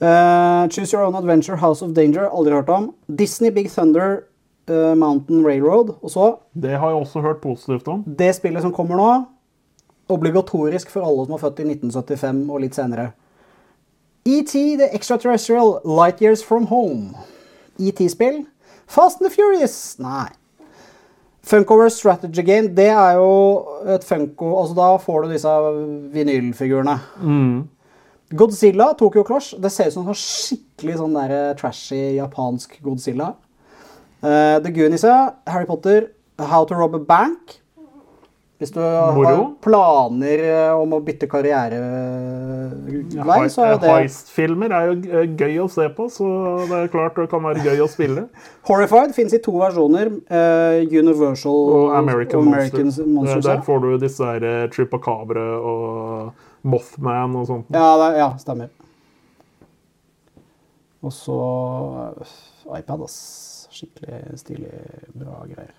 [0.00, 2.94] Eh, Choose Your Own Adventure, House of Danger, aldri hørt om.
[3.18, 4.24] Disney Big Thunder,
[4.70, 5.94] uh, Mountain Railroad.
[6.02, 8.04] Og så Det har jeg også hørt positivt om.
[8.18, 9.24] det spillet som kommer nå,
[10.08, 13.12] obligatorisk for alle som er født i 1975 og litt senere.
[14.26, 17.14] ET The Extraterrestrial Light Years From Home.
[17.78, 18.44] ET-spill.
[18.86, 19.96] Fast and the Furious.
[19.98, 20.28] Nei.
[21.42, 25.48] Funkover Strategy Game, det er jo et Funko Altså, da får du disse
[26.12, 26.98] vinylfigurene.
[28.30, 29.54] Godzilla, Tokyo Closh.
[29.58, 33.28] det ser ut som en sånn skikkelig sånn der eh, trashy japansk Godzilla.
[34.20, 35.04] Uh, The Goonies,
[35.48, 37.56] Harry Potter, How to Rob a Bank.
[38.60, 39.24] Hvis du Moro.
[39.24, 45.00] har planer eh, om å bytte karrierevei, så er det Heist-filmer er jo
[45.40, 46.28] gøy å se på, så
[46.68, 48.28] det er klart det kan være gøy å spille.
[48.68, 50.12] Horrified fins i to versjoner.
[50.92, 53.08] Universal Og American, og American Monsters.
[53.16, 53.48] Monsters.
[53.48, 54.68] Der får du disse her eh,
[55.56, 57.70] og Mothman og sånt.
[57.72, 58.68] Ja, det, ja, stemmer.
[61.00, 61.36] Og så
[62.20, 62.34] eh,
[62.80, 63.18] iPad, ass.
[63.70, 64.72] Skikkelig stilig,
[65.14, 65.76] bra greier.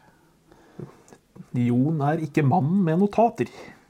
[1.57, 3.49] Jon er ikke mannen med notater.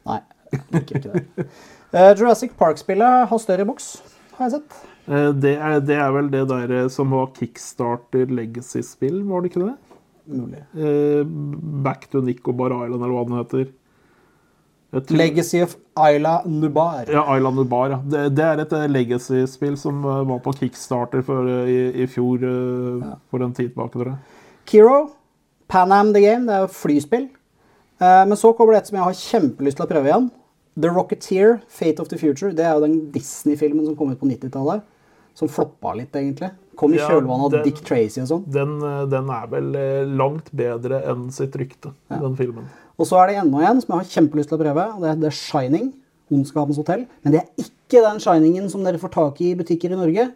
[0.10, 0.18] Nei,
[0.58, 1.46] ikke, ikke det.
[1.94, 3.92] Eh, Jurassic Park-spillet har større boks,
[4.38, 4.78] har jeg sett.
[5.12, 9.52] Eh, Det er, det er vel det der eh, som var Kickstarter Legacy-spill, var det
[9.54, 9.78] ikke det?
[10.32, 10.62] Mulig.
[11.84, 13.72] Back to Nicobar Island, eller hva den heter.
[14.92, 17.06] Tror- Legacy of Isla Nubar.
[17.08, 17.90] Ja, Ayla Nubar.
[17.90, 18.00] ja.
[18.04, 22.08] Det, det er et eh, legacy-spill som eh, var på Kickstarter for, eh, i, i
[22.12, 23.14] fjor, ja.
[23.32, 24.02] for en tid tilbake.
[24.02, 24.18] Dere.
[24.68, 24.98] Kiro,
[25.72, 27.30] Pan Am The Game, det er jo flyspill.
[28.04, 30.28] Eh, men så kommer det et som jeg har kjempelyst til å prøve igjen.
[30.82, 32.52] The Rocketeer, Fate of the Future.
[32.52, 34.84] Det er jo den Disney-filmen som kom ut på 90-tallet.
[35.40, 36.52] Som floppa litt, egentlig.
[36.76, 38.44] Kom i Ja, kjølvannet av Dick Tracy og sånn.
[38.52, 38.76] Den,
[39.12, 39.72] den er vel
[40.20, 42.68] langt bedre enn sitt rykte, den filmen.
[43.02, 44.86] Og så er det enda en som jeg har kjempelyst til å prøve.
[44.94, 45.90] og Det er The Shining.
[46.32, 47.08] Ondskapens hotell.
[47.26, 50.30] Men det er ikke den shiningen som dere får tak i i butikker i Norge.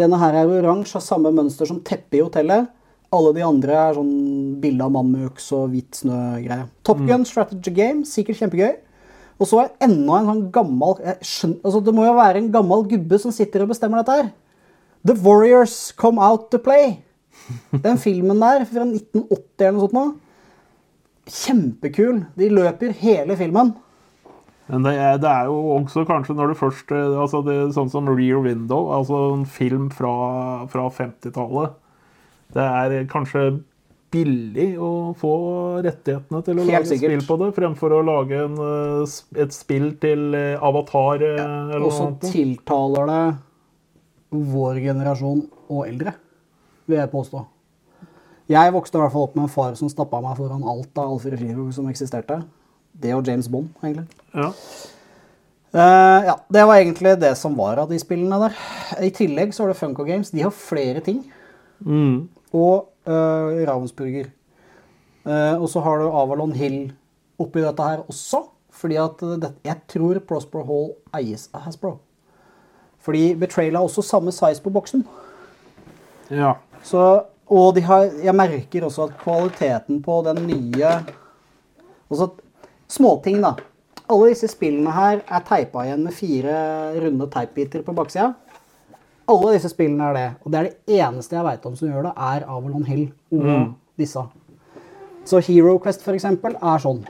[0.00, 2.70] Denne her er oransje, har samme mønster som teppet i hotellet.
[3.14, 4.14] Alle de andre er sånn
[4.62, 6.64] bilde av mann med øks og hvit snø-greie.
[6.86, 8.72] Top Gun Strategy Game, sikkert kjempegøy.
[9.38, 12.84] Og så er enda en sånn gammel skjønner, altså Det må jo være en gammel
[12.90, 14.32] gubbe som sitter og bestemmer dette her.
[15.04, 17.00] The Warriors Come Out to Play.
[17.84, 20.04] Den filmen der fra 1980 eller noe sånt nå.
[21.30, 22.24] Kjempekul.
[22.36, 23.72] De løper hele filmen.
[24.66, 27.90] Men det er, det er jo også kanskje når du først eh, altså det, Sånn
[27.92, 30.14] som Rear Window, altså en film fra,
[30.72, 31.74] fra 50-tallet.
[32.54, 33.44] Det er kanskje
[34.14, 35.32] billig å få
[35.84, 37.10] rettighetene til å Helt lage sikkert.
[37.10, 41.88] spill på det, fremfor å lage en, eh, et spill til eh, Avatar ja, eller
[41.88, 43.24] Og så tiltaler det
[44.54, 46.14] vår generasjon og eldre,
[46.88, 47.42] vil jeg påstå.
[48.50, 51.14] Jeg vokste i hvert fall opp med en far som stappa meg foran alt av
[51.14, 52.42] Alfred Hitchcock som eksisterte.
[52.92, 54.04] Det og James Bond, egentlig.
[54.34, 54.50] Ja.
[55.74, 58.58] Uh, ja, Det var egentlig det som var av de spillene der.
[59.02, 60.30] I tillegg så har du Funko Games.
[60.30, 61.24] De har flere ting.
[61.80, 62.28] Mm.
[62.52, 64.28] Og uh, Ravensburger.
[65.24, 66.92] Uh, og så har du Avalon Hill
[67.40, 68.44] oppi dette her også.
[68.74, 71.96] Fordi at det, jeg tror Prospero Hall eies av Hasbro.
[73.04, 75.06] Fordi Betrayal har også samme size på boksen.
[76.30, 76.54] ja.
[76.84, 77.00] Så,
[77.54, 80.96] og de har, jeg merker også at kvaliteten på den nye
[82.12, 82.26] Altså
[82.90, 83.54] småting, da.
[84.12, 86.56] Alle disse spillene her er teipa igjen med fire
[87.00, 88.28] runde teipbiter på baksida.
[89.32, 90.26] Alle disse spillene er det.
[90.44, 93.72] Og det er det eneste jeg veit om som gjør det, er Avalon Hill og
[93.98, 94.26] disse.
[95.24, 97.00] Så Hero Quest, for eksempel, er sånn.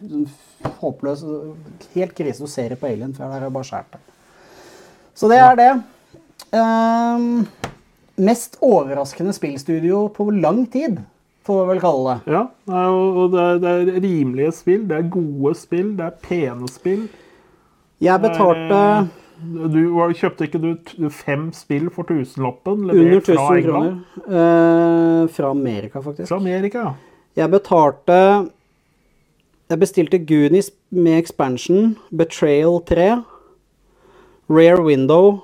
[0.00, 0.26] Sånn
[0.80, 1.22] Håpløs.
[1.94, 2.44] Helt krise.
[2.44, 4.00] å se det på Alien, for der er det bare skjært det.
[5.14, 5.70] Så det er det.
[6.56, 7.46] Ehm,
[8.20, 10.98] mest overraskende spillstudio på lang tid,
[11.46, 12.34] får vi vel kalle det.
[12.34, 12.42] ja.
[12.90, 17.08] Og det er, det er rimelige spill, det er gode spill, det er pene spill.
[18.00, 19.16] Jeg betalte Eh,
[19.72, 20.58] Du, kjøpte ikke
[21.00, 22.82] du fem spill for tusenlappen?
[22.90, 23.94] under Levert 1000 fra kroner.
[24.28, 26.28] eh, fra Amerika, faktisk.
[26.28, 26.92] Fra Amerika, ja.
[27.36, 28.50] Jeg betalte
[29.70, 33.22] Jeg bestilte Goonies med expansion, Betrayal 3,
[34.50, 35.38] Rare Window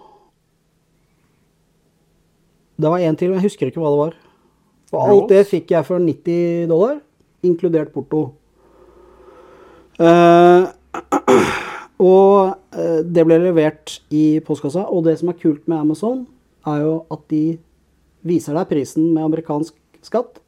[2.76, 4.16] Det var én til, men jeg husker ikke hva det var.
[4.94, 6.98] Og alt det fikk jeg for 90 dollar,
[7.46, 8.28] inkludert porto.
[9.96, 10.68] Uh,
[12.12, 14.84] og eh, det ble levert i postkassa.
[14.92, 16.26] Og det som er kult med Amazon,
[16.66, 17.44] er jo at de
[18.26, 20.42] viser deg prisen med amerikansk skatt.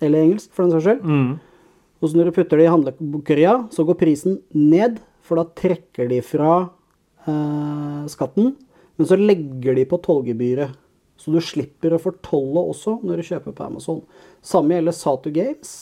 [0.00, 1.04] Eller engelsk, for den saks skyld.
[1.04, 1.32] Mm.
[2.00, 6.08] Og så når du putter det i handlekøya, så går prisen ned, for da trekker
[6.10, 6.52] de fra
[7.28, 8.54] eh, skatten.
[8.96, 10.72] Men så legger de på tollgebyret.
[11.20, 13.98] Så du slipper å fortolle også når du kjøper på Amazon.
[14.40, 15.74] Samme gjelder Satu Games.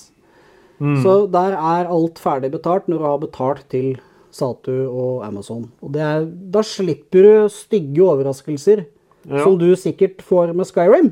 [0.78, 3.96] Så der er alt ferdig betalt når du har betalt til
[4.34, 5.64] Satu og Amazon.
[5.82, 8.84] Og det er, da slipper du stygge overraskelser,
[9.28, 9.42] Ja.
[9.44, 11.08] som du sikkert får med Skyrim.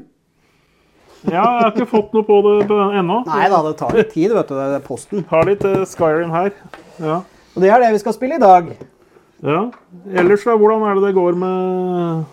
[1.27, 3.23] Ja, jeg har ikke fått noe på det ennå.
[3.27, 4.55] Nei da, det tar litt tid, vet du.
[4.55, 5.25] Det er posten.
[5.33, 6.53] Har litt uh, Skyrim her.
[7.03, 7.17] Ja.
[7.57, 8.71] Og det er det vi skal spille i dag.
[9.43, 9.65] ja.
[10.15, 12.25] Ellers, da, hvordan er det det går med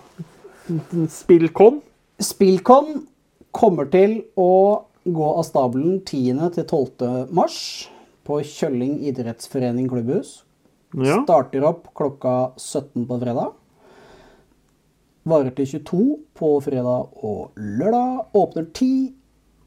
[1.10, 1.82] Spillcon?
[2.24, 3.04] Spillcon
[3.52, 6.40] kommer til å gå av stabelen 10.
[6.56, 7.34] til 12.
[7.36, 7.58] mars
[8.24, 10.42] på Kjølling idrettsforening klubbhus.
[10.96, 11.20] Ja.
[11.26, 13.52] Starter opp klokka 17 på fredag.
[15.28, 16.06] Varer til 22
[16.38, 18.32] på fredag og lørdag.
[18.36, 19.12] Åpner 10,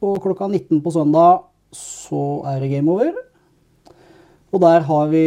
[0.04, 1.44] og klokka 19 på søndag
[1.76, 3.12] så er det game over.
[4.54, 5.26] Og der har vi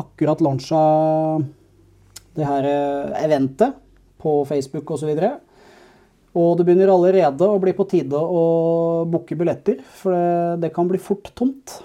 [0.00, 0.80] akkurat lansa
[2.34, 3.83] det her eh, eventet
[4.24, 5.12] på Facebook osv.
[5.14, 5.40] Og,
[6.34, 8.44] og det begynner allerede å bli på tide å
[9.06, 11.78] booke billetter, for det, det kan bli fort tomt.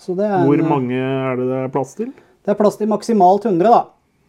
[0.00, 2.12] Så det Hvor en, mange er det det er plass til?
[2.44, 3.84] det er plass til maksimalt 100, da.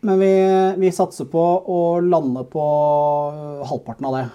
[0.05, 0.31] Men vi,
[0.79, 4.25] vi satser på å lande på øh, halvparten av det.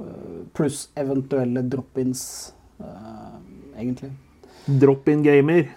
[0.00, 2.22] Øh, Pluss eventuelle drop-ins,
[2.80, 3.36] øh,
[3.76, 4.10] egentlig.
[4.80, 5.68] Drop-in gamer.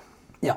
[0.45, 0.55] Ja.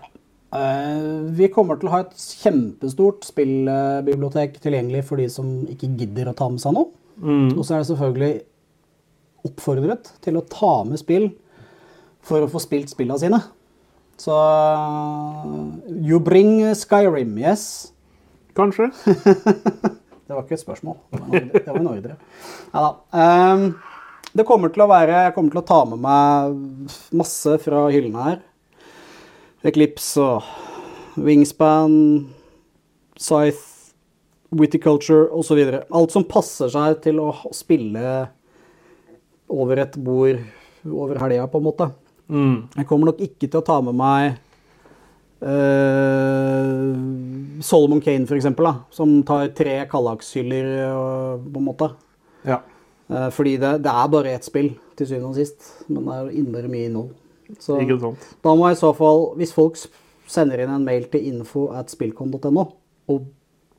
[0.54, 6.30] Eh, vi kommer til å ha et kjempestort spillbibliotek tilgjengelig for de som ikke gidder
[6.30, 6.92] å ta med seg noe.
[7.54, 8.34] Og så er det selvfølgelig
[9.44, 11.28] oppfordret til å ta med spill
[12.24, 13.40] for å få spilt spillene sine.
[14.20, 14.34] Så
[15.90, 17.92] You bring Skyrim, yes.
[18.54, 18.90] Kanskje?
[20.24, 20.94] Det var ikke et spørsmål.
[21.12, 22.14] Det var en ordre.
[22.72, 22.92] Ja da.
[23.12, 23.66] Um,
[24.34, 28.24] det kommer til å være Jeg kommer til å ta med meg masse fra hyllene
[28.24, 28.38] her.
[29.64, 30.42] Eclipse og
[31.16, 31.94] Wingspan,
[33.16, 33.70] Scythe,
[34.54, 35.60] Witticulture osv.
[35.90, 38.28] Alt som passer seg til å spille
[39.50, 40.40] over et bord
[40.84, 41.88] over helga, på en måte.
[42.28, 42.56] Mm.
[42.76, 44.36] Jeg kommer nok ikke til å ta med meg
[45.44, 46.92] uh,
[47.64, 51.90] Solomon Kane, for eksempel, da, som tar tre Kallax-hyller, øh, på en måte.
[52.44, 52.60] Ja.
[53.08, 55.70] Uh, fordi det, det er bare ett spill, til syvende og sist.
[55.88, 57.12] Men det er innmari mye innhold.
[57.60, 58.18] Så Ikke sant.
[58.42, 59.76] da må i så fall, hvis folk
[60.26, 62.64] sender inn en mail til info at spillkom.no
[63.08, 63.26] og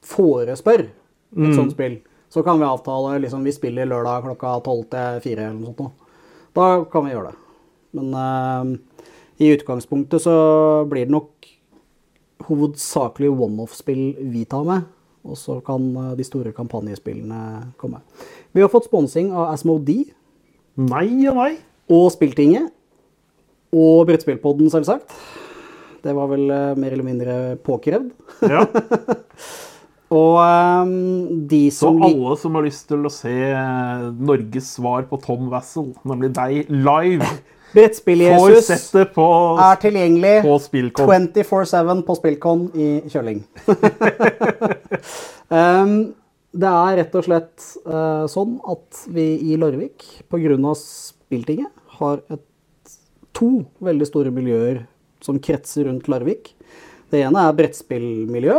[0.06, 0.91] forespør et
[1.36, 1.56] Mm.
[1.56, 1.97] sånt spill,
[2.30, 5.80] så kan vi avtale liksom, vi spiller lørdag klokka 12 til 4 eller noe sånt.
[5.80, 5.91] nå.
[6.56, 7.36] Da kan vi gjøre det.
[7.93, 8.78] Men uh,
[9.39, 10.36] i utgangspunktet så
[10.88, 11.32] blir det nok
[12.47, 14.84] hovedsakelig one-off-spill vi tar med.
[15.25, 17.97] Og så kan eh, de store kampanjespillene komme.
[18.54, 20.12] Vi har fått sponsing av Asmodee
[20.78, 21.56] Nei og nei.
[21.89, 22.69] og Spilltinget.
[23.76, 25.14] Og Brettspillpodden, selvsagt.
[26.06, 28.12] Det var vel eh, mer eller mindre påkrevd.
[28.46, 28.66] Ja.
[30.16, 35.08] Og um, de som Så alle som har lyst til å se eh, Norges svar
[35.10, 37.26] på Tom Wassel, nemlig deg, live,
[37.76, 38.86] Brettspill-Jesus
[39.16, 39.26] på,
[39.60, 43.42] er tilgjengelig 24-7 på Spillcon i Kjøling.
[45.50, 45.98] um,
[46.64, 50.76] det er rett og slett uh, sånn at vi i Larvik, pga.
[50.80, 52.46] Spilltinget, har et,
[53.36, 54.84] to veldig store miljøer
[55.24, 56.54] som kretser rundt Larvik.
[57.12, 58.58] Det ene er brettspillmiljø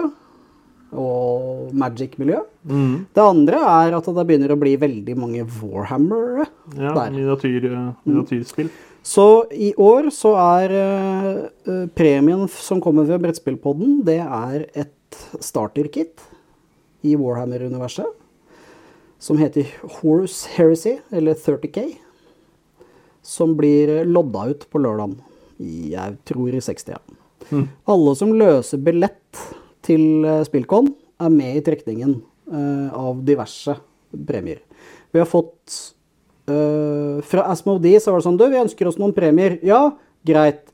[0.97, 2.41] og Magic-miljø.
[2.69, 3.07] Mm.
[3.15, 7.11] Det andre er at det begynner å bli veldig mange Warhammere Ja, der.
[7.11, 7.67] miniatyr,
[8.07, 8.71] miniatyrspill.
[8.71, 8.85] Mm.
[9.07, 15.21] Så i år så er eh, eh, premien som kommer fra Brettspillpodden, det er et
[15.39, 16.25] starterkit
[17.07, 18.09] i Warhammer-universet.
[19.23, 19.69] Som heter
[20.01, 21.87] Horse Heresy, eller 30K.
[23.27, 25.19] Som blir lodda ut på lørdagen.
[25.59, 26.95] Jeg tror i 60.
[26.95, 27.63] Ja.
[27.91, 29.43] Alle som løser billett
[29.87, 32.19] til eh, Spillcon, er med i trekningen
[32.53, 33.73] uh, av diverse
[34.29, 34.59] premier.
[35.15, 35.77] Vi har fått
[36.51, 39.57] uh, Fra Asmodee så var det sånn Du, vi ønsker oss noen premier.
[39.65, 39.95] Ja,
[40.29, 40.67] greit.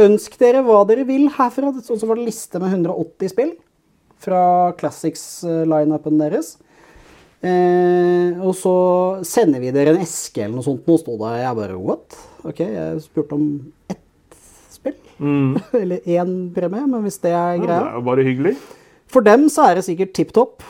[0.00, 1.74] Ønsk dere hva dere vil herfra.
[1.76, 3.52] Og så var det liste med 180 spill
[4.22, 6.54] fra Classics-lineupen deres.
[7.42, 8.74] Eh, og så
[9.26, 10.84] sender vi dere en eske eller noe sånt.
[10.86, 12.18] Nå sto det Jeg bare What?
[12.46, 13.48] Ok, jeg spurte om
[13.90, 14.36] ett
[14.70, 14.98] spill.
[15.18, 15.56] Mm.
[15.82, 18.54] eller én premie, men hvis det er Ja, det er jo bare hyggelig.
[19.12, 20.62] For dem så er det sikkert tipp topp.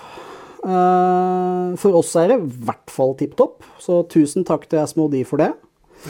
[0.63, 5.29] Eh, for oss er det i hvert fall tipp topp, så tusen takk til Asmodee
[5.29, 5.53] for det.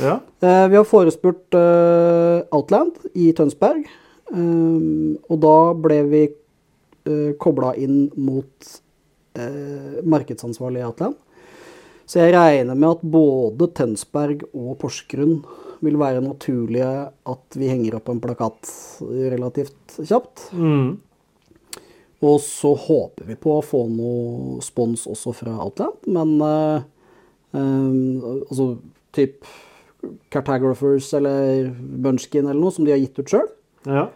[0.00, 0.20] Ja.
[0.40, 3.82] Eh, vi har forespurt eh, Outland i Tønsberg,
[4.30, 4.86] eh,
[5.26, 6.22] og da ble vi
[7.08, 8.80] uh, kobla inn mot eh,
[10.04, 11.14] markedsansvarlig i Atlan.
[12.06, 15.38] Så jeg regner med at både Tønsberg og Porsgrunn
[15.82, 20.48] vil være naturlige at vi henger opp en plakat relativt kjapt.
[20.52, 21.00] Mm.
[22.22, 26.84] Og så håper vi på å få noe spons også fra Outland, men eh,
[27.58, 28.68] eh, altså
[29.16, 29.48] typ
[30.34, 33.48] Cartographers eller Bunchkin eller noe som de har gitt ut sjøl.
[33.90, 34.10] ja.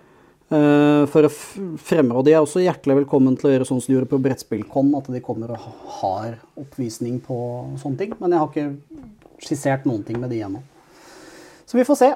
[0.49, 3.91] For å f- fremme, og de er også hjertelig velkommen til å gjøre sånn som
[3.91, 5.65] de gjorde på Brettspillkon, at de kommer og
[6.01, 7.39] har oppvisning på
[7.83, 8.13] sånne ting.
[8.21, 10.63] Men jeg har ikke skissert noen ting med de ennå.
[11.67, 12.13] Så vi får se.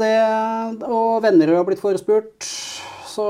[0.00, 0.10] Det,
[0.88, 2.42] og venner har blitt forespurt.
[3.06, 3.26] Så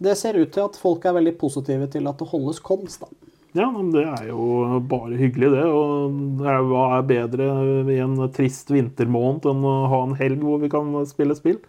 [0.00, 3.12] det ser ut til at folk er veldig positive til at det holdes konst, da.
[3.56, 5.62] Ja, men det er jo bare hyggelig, det.
[5.64, 7.46] Og hva er bedre
[7.92, 11.60] i en trist vintermåned enn å ha en helg hvor vi kan spille spill?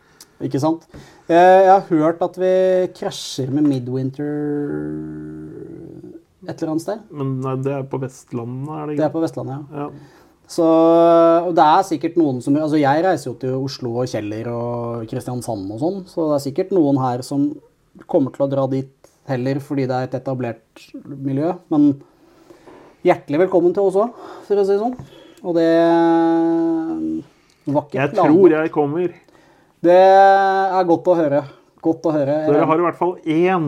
[0.43, 0.84] Ikke sant?
[1.28, 2.52] Jeg, jeg har hørt at vi
[3.00, 4.28] krasjer med Midwinter
[6.47, 7.02] et eller annet sted.
[7.12, 9.02] Men nei, det er på Vestlandet, er det ikke?
[9.02, 9.88] Det er på Vestlandet, ja.
[9.88, 10.23] Ja.
[10.47, 10.63] Så
[11.43, 15.02] og det er sikkert noen som Altså, jeg reiser jo til Oslo og Kjeller og
[15.12, 17.50] Kristiansand og sånn, så det er sikkert noen her som
[18.08, 18.93] kommer til å dra dit
[19.28, 21.52] heller fordi det er et etablert miljø.
[21.73, 21.89] Men
[23.04, 24.13] hjertelig velkommen til oss òg,
[24.47, 24.95] for å si det sånn.
[25.43, 25.67] Og det
[27.67, 28.38] var ikke Jeg planen.
[28.38, 29.17] tror jeg kommer.
[29.84, 31.44] Det er godt å høre.
[31.86, 32.38] Godt å høre.
[32.50, 33.68] Dere har i hvert fall én,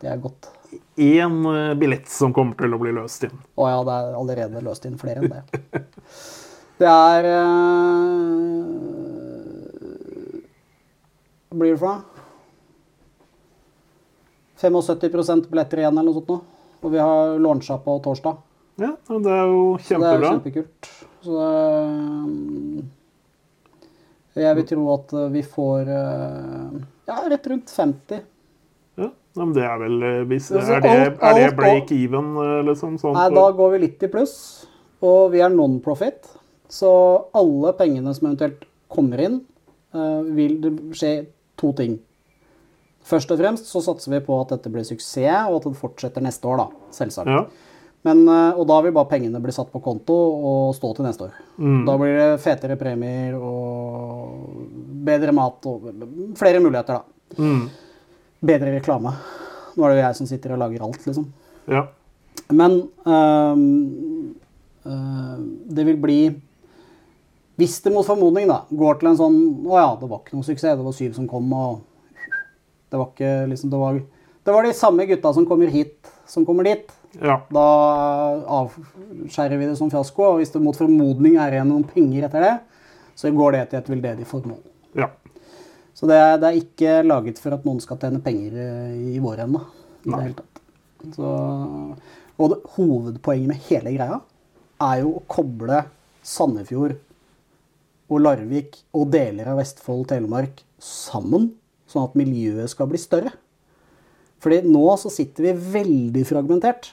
[0.00, 0.48] Det er godt.
[0.98, 3.36] én eh, billett som kommer til å bli løst inn.
[3.54, 5.42] Å ja, det er allerede løst inn flere enn det.
[6.74, 7.44] Det er eh,
[11.50, 12.02] Hva blir det for noe?
[14.58, 16.40] 75% billetter igjen eller noe sånt nå.
[16.84, 18.40] Og vi har launcha på torsdag.
[18.82, 20.90] Ja, det er jo Så det er jo kjempekult.
[21.22, 22.84] Så det,
[24.34, 28.22] Jeg vil tro at vi får eh, ja, rett rundt 50.
[28.98, 29.10] Ja,
[29.42, 32.96] men det er vel eh, hvis, Er det, er det break even, eh, liksom?
[33.02, 34.36] Sånn Nei, da går vi litt i pluss.
[35.04, 36.30] Og vi er non-profit.
[36.70, 36.90] Så
[37.36, 39.40] alle pengene som eventuelt kommer inn,
[39.94, 41.14] eh, vil det skje
[41.60, 41.98] to ting.
[43.04, 46.24] Først og fremst så satser vi på at dette blir suksess, og at det fortsetter
[46.24, 46.88] neste år, da.
[46.94, 47.28] Selvsagt.
[47.28, 47.44] Ja.
[48.04, 51.28] Men, eh, og da vil bare pengene bli satt på konto og stå til neste
[51.28, 51.36] år.
[51.56, 51.82] Mm.
[51.88, 54.58] Da blir det fetere premier og
[55.08, 55.88] bedre mat og
[56.36, 57.38] flere muligheter, da.
[57.40, 57.62] Mm.
[58.44, 59.14] Bedre reklame.
[59.74, 61.30] Nå er det jo jeg som sitter og lager alt, liksom.
[61.72, 61.86] Ja.
[62.52, 62.76] Men
[63.08, 64.34] øhm,
[64.84, 65.38] øh,
[65.76, 66.18] det vil bli
[67.56, 70.44] Hvis det mot formodning da, går til en sånn Å ja, det var ikke noe
[70.44, 71.78] suksess, det var syv som kom, og
[72.90, 74.02] det var ikke liksom Det var,
[74.44, 75.96] det var de samme gutta som kommer hit,
[76.28, 76.92] som kommer dit.
[77.20, 77.38] Ja.
[77.54, 77.66] Da
[78.60, 80.30] avskjærer vi det som fiasko.
[80.32, 82.54] Og hvis det mot formodning er igjen noen penger etter det,
[83.14, 84.62] så går det til et veldedig formål.
[84.98, 85.10] ja.
[85.94, 89.20] Så det er, det er ikke laget for at noen skal tjene penger eh, i
[89.22, 89.60] vår ende.
[90.02, 90.16] I Nei.
[90.16, 90.62] det hele tatt.
[91.14, 91.28] Så,
[92.34, 94.18] og det, hovedpoenget med hele greia
[94.82, 95.84] er jo å koble
[96.26, 96.96] Sandefjord
[98.10, 101.52] og Larvik og deler av Vestfold og Telemark sammen,
[101.86, 103.30] sånn at miljøet skal bli større.
[104.42, 106.90] Fordi nå så sitter vi veldig fragmentert.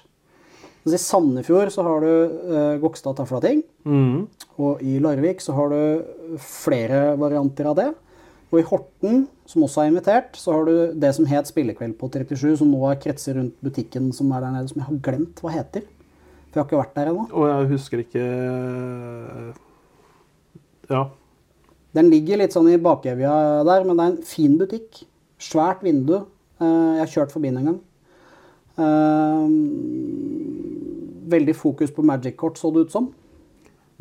[0.82, 3.60] Altså I Sandefjord så har du eh, Gokstad Taflating.
[3.86, 4.24] Mm.
[4.58, 7.90] Og i Larvik så har du flere varianter av det.
[8.52, 12.10] Og i Horten, som også er invitert, så har du det som het Spillekveld på
[12.12, 15.40] 37, som nå er kretser rundt butikken som er der nede, som jeg har glemt
[15.46, 15.86] hva heter.
[16.52, 17.28] For jeg har ikke vært der ennå.
[17.32, 18.26] Og jeg husker ikke
[20.92, 21.06] Ja.
[21.96, 23.32] Den ligger litt sånn i bakevja
[23.68, 25.04] der, men det er en fin butikk.
[25.42, 26.18] Svært vindu.
[26.60, 26.66] Eh,
[26.98, 27.80] Jeg har kjørt forbi den en gang.
[31.32, 33.10] Veldig fokus på Magic-kort, så det ut som.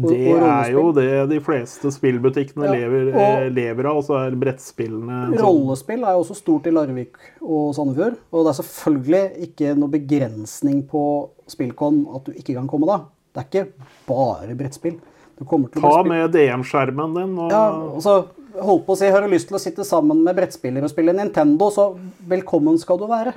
[0.01, 4.05] Og- Det og er jo det de fleste spillbutikkene Ja, lever, eh, lever av, og
[4.05, 8.17] så er brettspillene sånn- Rollespill er jo også stort i Larvik og Sandefjord.
[8.33, 13.03] Og det er selvfølgelig ikke noe begrensning på Spillcon at du ikke kan komme da.
[13.35, 13.73] Det er ikke
[14.09, 14.99] bare brettspill.
[15.41, 18.27] Ta med DM-skjermen din og Ja, altså,
[18.61, 21.15] holdt på å si, Har du lyst til å sitte sammen med brettspillere og spille
[21.15, 23.35] Nintendo, så velkommen skal du være.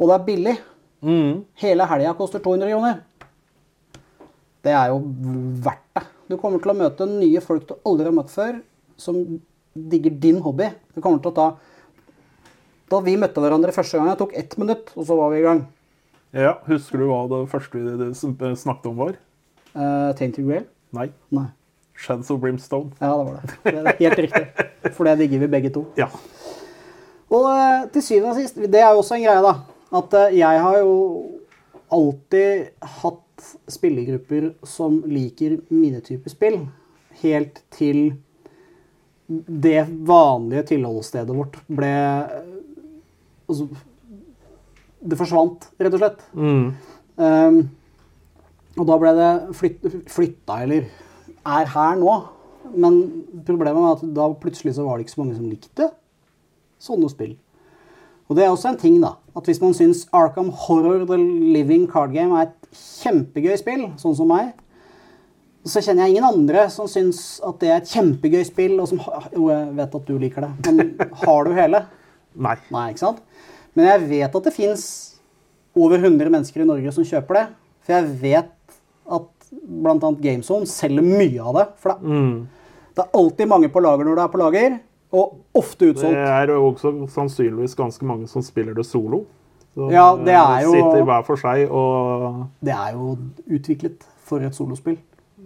[0.00, 0.58] Og det er billig.
[1.02, 1.32] Mm.
[1.62, 3.00] Hele helga koster 200 kroner.
[4.62, 5.00] Det er jo
[5.64, 6.04] verdt det.
[6.30, 8.60] Du kommer til å møte nye folk du aldri har møtt før,
[9.00, 9.18] som
[9.74, 10.70] digger din hobby.
[10.94, 11.50] Du kommer til å ta
[12.92, 15.46] Da vi møtte hverandre første gang, det tok ett minutt, og så var vi i
[15.46, 15.62] gang.
[16.36, 19.16] Ja, Husker du hva det første vi snakket om var?
[19.72, 20.66] Uh, Tainted Grail?
[20.92, 21.08] Nei.
[21.32, 21.46] Nei.
[21.96, 22.92] Shadows of Brimstone.
[23.00, 23.56] Ja, det var det.
[23.64, 24.92] Det er helt riktig.
[24.96, 25.86] For det digger vi begge to.
[25.96, 26.08] Ja.
[27.32, 29.54] Og eh, til syvende og sist, det er jo også en greie, da.
[29.92, 30.96] At eh, jeg har jo
[31.92, 32.72] alltid
[33.02, 36.60] hatt spillergrupper som liker mine typer spill.
[37.22, 38.14] Helt til
[39.28, 41.92] det vanlige tilholdsstedet vårt ble
[43.52, 43.66] Altså
[45.02, 46.20] Det forsvant, rett og slett.
[46.32, 46.66] Mm.
[47.18, 47.56] Um,
[48.78, 50.86] og da ble det flyt, flytta, eller
[51.42, 52.12] er her nå.
[52.70, 53.00] Men
[53.44, 55.88] problemet var at da plutselig så var det ikke så mange som likte
[56.82, 57.34] sånne spill.
[58.30, 59.14] Og det er også en ting, da.
[59.36, 62.68] At hvis man syns Arkham Horror The Living Card Game er et
[63.02, 64.52] kjempegøy spill, sånn som meg,
[65.68, 68.98] så kjenner jeg ingen andre som syns at det er et kjempegøy spill, og som
[69.34, 71.84] Jo, jeg vet at du liker det, men har du hele?
[72.34, 72.56] Nei.
[72.72, 73.20] Nei, ikke sant?
[73.76, 74.86] Men jeg vet at det fins
[75.78, 77.44] over 100 mennesker i Norge som kjøper det.
[77.86, 78.50] For jeg vet
[79.12, 80.10] at bl.a.
[80.24, 81.66] GameZone selger mye av det.
[81.80, 82.34] For det, Mm.
[82.96, 84.76] det er alltid mange på lager når det er på lager,
[85.12, 86.16] og ofte utsolgt.
[86.16, 89.24] Det er jo også sannsynligvis ganske mange som spiller det solo.
[89.74, 93.16] Så, Ja, det er eh, jo- Sitter hver for seg og Det er jo
[93.48, 94.98] utviklet for et solospill.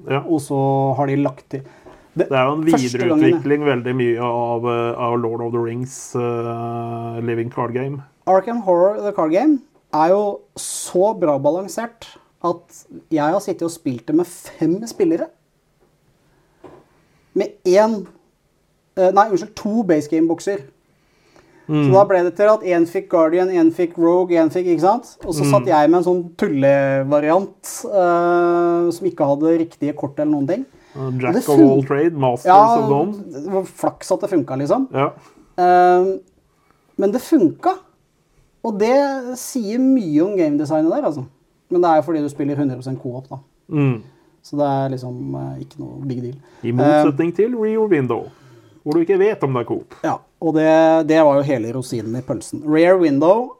[0.09, 0.21] Ja.
[0.21, 1.63] Og så har de lagt til
[2.17, 7.21] Det er jo en videreutvikling veldig mye av, eh, av Lord of the Rings uh,
[7.21, 8.03] Living Card Game.
[8.27, 9.61] Arkham Horror The Card Game
[9.93, 12.07] er jo så bra balansert
[12.43, 15.29] at jeg har sittet og spilt det med fem spillere.
[17.35, 18.07] Med én
[18.97, 20.63] Nei, unnskyld, to base game-bokser.
[21.67, 24.85] Så da ble det til at én fikk Guardian, én fikk Rogue, én fikk Ikke
[24.85, 25.09] sant?
[25.27, 30.31] Og så satt jeg med en sånn tullevariant uh, som ikke hadde riktige kort eller
[30.31, 30.63] noen ting.
[30.95, 33.19] Uh, Jack of all trade, masters Ja, of none.
[33.35, 34.87] det var flaks at det funka, liksom.
[34.95, 35.11] Ja.
[35.59, 36.23] Uh,
[37.03, 37.75] men det funka.
[38.67, 38.95] Og det
[39.39, 41.27] sier mye om gamedesignet der, altså.
[41.71, 43.43] Men det er jo fordi du spiller 100% co-op, da.
[43.69, 43.97] Mm.
[44.47, 46.35] Så det er liksom eh, ikke noe big deal.
[46.63, 48.29] I motsetning til Rio Window,
[48.87, 49.95] hvor du ikke vet om det er Coop.
[50.07, 50.71] Ja, og det,
[51.11, 52.61] det var jo hele rosinen i pølsen.
[52.71, 53.57] Rear window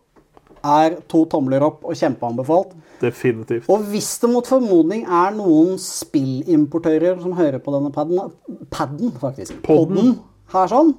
[0.63, 2.77] er to tomler opp og kjempeanbefalt.
[3.01, 3.67] Definitivt.
[3.73, 8.31] Og hvis det mot formodning er noen spillimportører som hører på denne padden,
[8.73, 10.17] padden faktisk, Podden.
[10.55, 10.95] her sånn,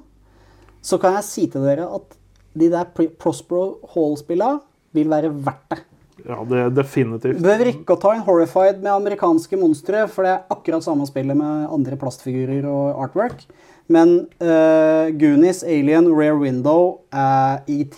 [0.84, 2.18] så kan jeg si til dere at
[2.58, 4.60] de der Prospero Hall-spillene
[4.96, 5.84] vil være verdt det.
[6.26, 7.40] Ja, det er definitivt.
[7.40, 11.38] Behøver ikke å ta en Horrified med amerikanske monstre, for det er akkurat samme spillet
[11.38, 13.44] med andre plastfigurer og artwork.
[13.88, 17.96] Men uh, Goonies, Alien, Rare Window, uh, ET,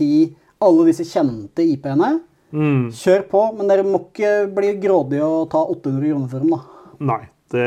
[0.62, 2.20] alle disse kjente IP-ene,
[2.50, 2.88] Mm.
[2.90, 3.40] kjør på.
[3.54, 6.88] Men dere må ikke bli grådige og ta 800 kroner for dem, da.
[7.12, 7.20] Nei.
[7.50, 7.66] Det,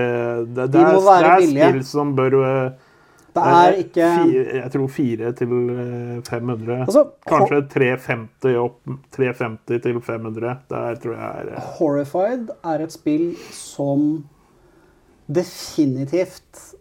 [0.55, 2.69] det, De det, er, det er spill som bør uh,
[3.35, 6.77] Det er ikke Fire, jeg tror 4 til eh, 500.
[6.85, 10.53] Altså, Kanskje 350 opp 350 til 500.
[10.69, 14.05] Der tror jeg er eh, Horrified er et spill som
[15.27, 16.72] definitivt eh,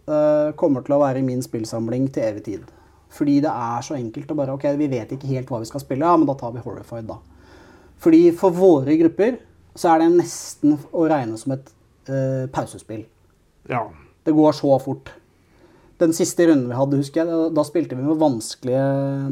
[0.59, 2.64] kommer til å være i min spillsamling til evig tid.
[3.12, 5.82] Fordi det er så enkelt å bare Ok, vi vet ikke helt hva vi skal
[5.84, 7.18] spille, ja, men da tar vi Horrified, da.
[8.03, 9.36] Fordi for våre grupper
[9.78, 11.68] så er det nesten å regne som et
[12.11, 13.05] uh, pausespill.
[13.70, 13.86] Ja.
[14.26, 15.12] Det går så fort.
[16.03, 18.82] Den siste runden vi hadde, husker jeg, da, da spilte vi med vanskelige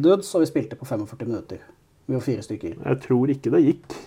[0.05, 1.65] dudes, og vi spilte på 45 minutter.
[2.07, 2.79] Vi var fire stykker.
[2.79, 3.99] Jeg tror ikke det gikk.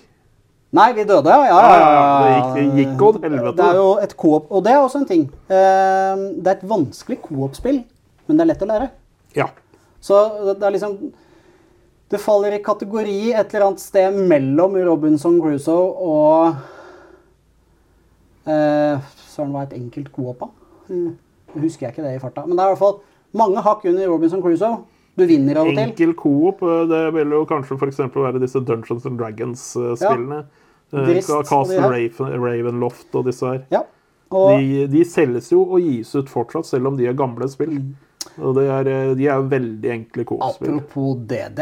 [0.73, 1.43] Nei, vi døde, ja.
[1.45, 2.03] ja, Ja, ja, ja,
[2.33, 2.53] ja.
[2.53, 3.55] Det gikk, gikk godt helvete.
[3.59, 5.25] Det er jo et coop, og det er også en ting.
[5.49, 7.83] Eh, Det er et vanskelig coop-spill,
[8.27, 8.87] men det er lett å lære.
[9.37, 9.47] Ja.
[10.01, 10.17] Så
[10.57, 10.97] det er liksom
[12.13, 16.55] Det faller i kategori et eller annet sted mellom Robinson Crusoe og
[18.45, 18.97] eh,
[19.33, 20.49] Søren, hva et enkelt coop, da?
[20.89, 21.13] Hmm,
[21.55, 22.43] Husker jeg ikke det i farta.
[22.47, 22.99] Men det er i hvert fall
[23.37, 24.81] mange hakk under Robinson Crusoe.
[25.17, 25.83] Du vinner av og til.
[25.87, 27.99] Enkel coop, eh, det vil jo kanskje f.eks.
[28.13, 30.43] være disse Dungeons and Dragons-spillene.
[30.93, 31.81] Drist Castle.
[31.89, 33.61] Raven, Ravenloft og disse her.
[33.73, 33.83] Ja.
[34.33, 37.77] Og De, de selges jo og gis ut fortsatt, selv om de er gamle spill.
[38.39, 40.79] Og det er, eh, de er jo veldig enkle coop-spill.
[40.79, 41.61] apropos DD,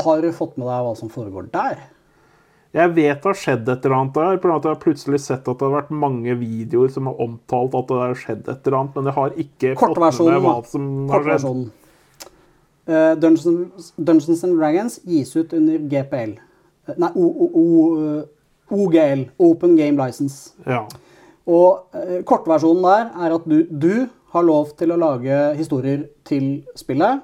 [0.00, 1.82] har du fått med deg hva som foregår der?
[2.74, 4.38] Jeg vet det har skjedd et eller annet der.
[4.42, 7.74] på at Jeg har plutselig sett at det har vært mange videoer som har omtalt
[7.78, 10.56] at det har skjedd et eller annet, men jeg har ikke fått med meg hva
[10.66, 11.70] som har skjedd.
[12.84, 16.34] Uh, Dungeons, Dungeons and Dragons gis ut under GPL.
[16.92, 17.64] Nei, o, o, o,
[18.02, 19.26] eh, OGL.
[19.38, 20.54] Open Game License.
[20.66, 20.84] Ja.
[21.44, 26.64] Og eh, kortversjonen der er at du, du har lov til å lage historier til
[26.78, 27.22] spillet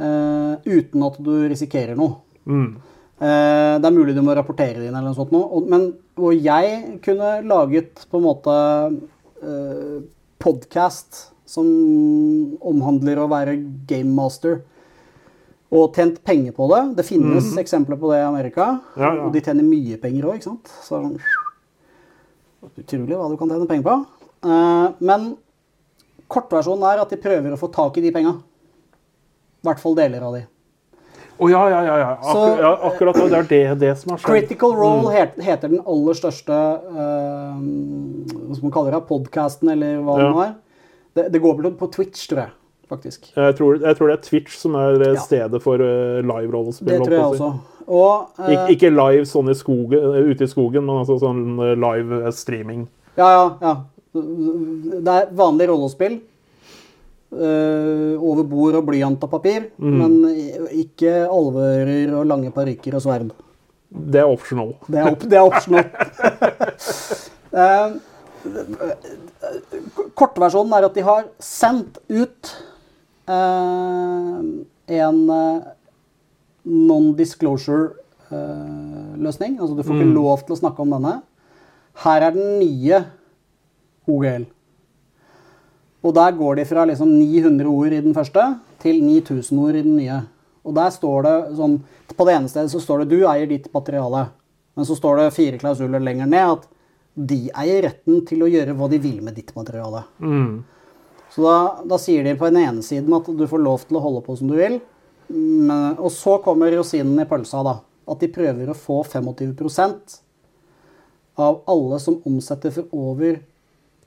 [0.00, 2.20] eh, uten at du risikerer noe.
[2.44, 2.70] Mm.
[3.20, 5.90] Eh, det er mulig du må rapportere det inn, eller noe sånt, nå, og, men
[6.16, 8.54] hvor jeg kunne laget på en måte
[9.44, 9.98] eh,
[10.40, 11.66] podkast som
[12.64, 13.58] omhandler å være
[13.90, 14.60] game master,
[15.70, 16.80] og tjent penger på det.
[16.98, 18.72] Det finnes eksempler på det i Amerika.
[18.98, 19.26] Ja, ja.
[19.26, 20.72] og de tjener mye penger òg, ikke sant.
[20.82, 20.98] Så
[22.80, 23.98] utrolig hva du kan tjene penger på.
[24.44, 25.34] Uh, men
[26.30, 28.34] kortversjonen er at de prøver å få tak i de penga.
[29.60, 30.46] I hvert fall deler av de.
[31.40, 31.96] Å ja, ja, ja.
[32.02, 32.08] ja.
[32.18, 33.38] Akkur Så- ja akkurat det.
[33.38, 34.28] Er det, det som har skjedd.
[34.28, 39.04] Critical Role het, heter den aller største uh, Hva skal man kalle det?
[39.08, 40.56] Podcasten, eller hva det nå er.
[41.16, 42.56] Det, det går på Twitch, tror jeg.
[42.90, 43.30] Faktisk.
[43.36, 45.20] Jeg tror, jeg tror det er Twitch som er eh, Ja.
[45.22, 46.88] stedet for uh, live-rollespill.
[46.90, 47.50] Det tror jeg også.
[47.90, 51.40] Og uh, Ik ikke live sånn i skogen, eh, ute i skogen, men altså sånn
[51.58, 52.80] eh, live eh, streaming.
[53.18, 53.74] Ja, ja, ja.
[54.14, 56.16] Det er vanlig rollespill.
[57.30, 59.68] Uh, over bord og blyant og papir.
[59.78, 59.98] Mm.
[60.00, 60.12] Men
[60.74, 63.30] ikke alvører og lange parykker og sverd.
[63.90, 64.74] Det er optional.
[64.86, 65.84] Det er, op det er optional.
[67.54, 67.90] uh,
[70.18, 72.54] kortversjonen er at de har sendt ut eh,
[73.30, 75.60] en eh,
[76.66, 79.58] non-disclosure-løsning.
[79.60, 80.14] altså du får ikke Mm.
[80.14, 81.22] lov til å snakke om denne.
[81.94, 83.04] Her er den nye
[84.08, 84.46] OGL.
[86.02, 89.82] Og der går de fra liksom 900 ord i den første til 9000 ord i
[89.82, 90.22] den nye.
[90.64, 91.80] Og der står det sånn
[92.16, 94.28] På det ene stedet så står det 'du eier ditt materiale'.
[94.76, 96.66] Men så står det fire klausuler lenger ned at
[97.16, 100.04] de eier retten til å gjøre hva de vil med ditt materiale.
[100.20, 100.64] Mm.
[101.30, 101.56] Så da,
[101.86, 104.34] da sier de på den ene siden at du får lov til å holde på
[104.38, 104.80] som du vil.
[105.30, 107.76] Men, og så kommer rosinen i pølsa, da.
[108.10, 110.18] At de prøver å få 25%
[111.40, 113.38] av alle som omsetter for over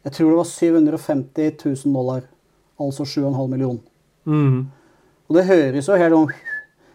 [0.04, 2.26] Jeg tror det var 750 000 dollar.
[2.76, 3.86] Altså 7,5 millioner.
[4.28, 4.68] Mm.
[5.30, 6.28] Og det høres jo helt om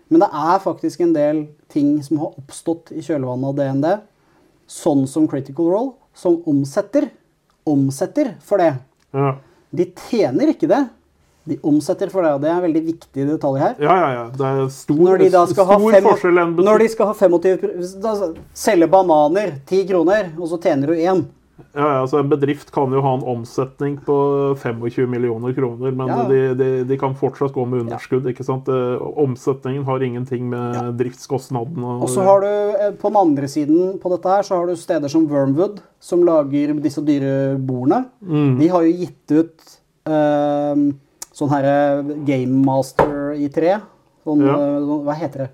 [0.09, 1.41] Men det er faktisk en del
[1.73, 3.89] ting som har oppstått i kjølvannet av DND,
[4.65, 7.11] sånn som Critical Role, som omsetter.
[7.69, 8.71] Omsetter for det.
[9.13, 9.35] Ja.
[9.71, 10.85] De tjener ikke det.
[11.49, 13.75] De omsetter for det, og det er en veldig viktig detalj her.
[13.81, 14.25] ja, ja, ja.
[14.37, 17.15] Det er stor, Når de da skal ha, fem, forskjell enn når de skal ha
[17.17, 18.13] 25 da,
[18.53, 21.25] Selge bananer 10 kroner, og så tjener du én.
[21.75, 24.15] Ja, altså En bedrift kan jo ha en omsetning på
[24.59, 26.23] 25 millioner kroner, men Ja.
[26.29, 28.27] de, de, de kan fortsatt gå med underskudd.
[28.31, 28.69] ikke sant?
[28.69, 30.91] Eh, Omsetningen har ingenting med Ja.
[30.93, 34.67] driftskostnadene Og så har du eh, på den andre siden på dette her, så har
[34.67, 38.05] du steder som Wormwood, som lager disse dyre bordene.
[38.23, 38.59] Mm.
[38.61, 40.75] De har jo gitt ut eh,
[41.35, 43.81] sånn herre Game Master i tre.
[44.25, 44.55] Sånn, Ja.
[44.55, 45.51] eh, sånn, hva heter det?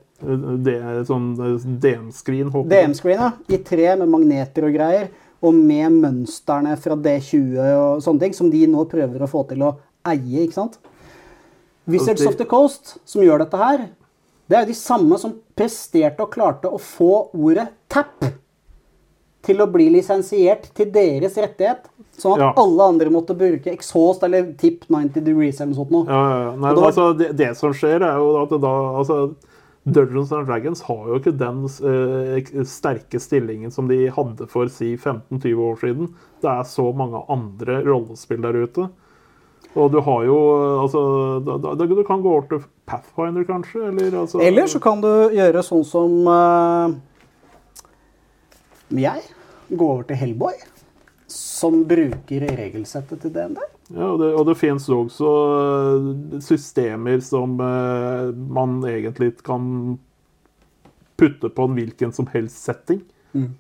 [0.65, 2.51] Det er sånn eh, DM-screen.
[2.69, 3.33] DM-screen, ja.
[3.49, 5.09] I tre med magneter og greier.
[5.45, 9.65] Og med mønstrene fra D20 og sånne ting, som de nå prøver å få til
[9.67, 9.75] å
[10.09, 10.79] eie, ikke sant?
[11.87, 13.83] Wizards Og of the Coast, som gjør dette her,
[14.49, 18.25] det er jo de samme som presterte og klarte å få ordet tap
[19.45, 21.85] til å bli lisensiert til deres rettighet.
[22.17, 22.53] Sånn at Ja.
[22.63, 25.91] alle andre måtte bruke exhaust eller tip 90 degrees eller noe sånt.
[25.91, 26.07] Noe.
[26.09, 26.57] Ja, ja, ja.
[26.57, 29.35] Nei, det var- altså, det, det som skjer, er jo at det da altså,
[29.85, 34.95] Dungeons and Dragons har jo ikke den uh, sterke stillingen som de hadde for si
[34.97, 36.13] 15-20 år siden.
[36.41, 38.89] Det er så mange andre rollespill der ute.
[39.75, 40.39] Og du har jo
[40.85, 41.01] altså,
[41.45, 43.89] da, da, da, Du kan gå over til Pathfinder, kanskje?
[43.91, 46.95] Eller, altså, Eller så kan du gjøre sånn som uh,
[48.95, 49.25] jeg.
[49.69, 50.57] Gå over til Hellboy,
[51.29, 53.61] som bruker regelsettet til DND.
[53.93, 59.99] Ja, og det, og det finnes også eh, systemer som eh, man egentlig kan
[61.21, 63.03] putte på en hvilken som helst setting.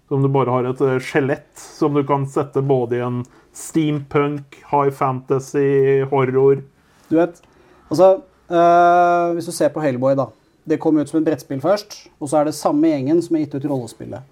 [0.08, 4.60] Som du bare har et eh, skjelett som du kan sette både i en steampunk,
[4.70, 6.62] high fantasy, horror
[7.08, 7.40] Du vet,
[7.88, 10.28] altså øh, Hvis du ser på Hellboy, da.
[10.64, 13.44] Det kom ut som et brettspill først, og så er det samme gjengen som har
[13.44, 14.22] gitt ut rollespillet.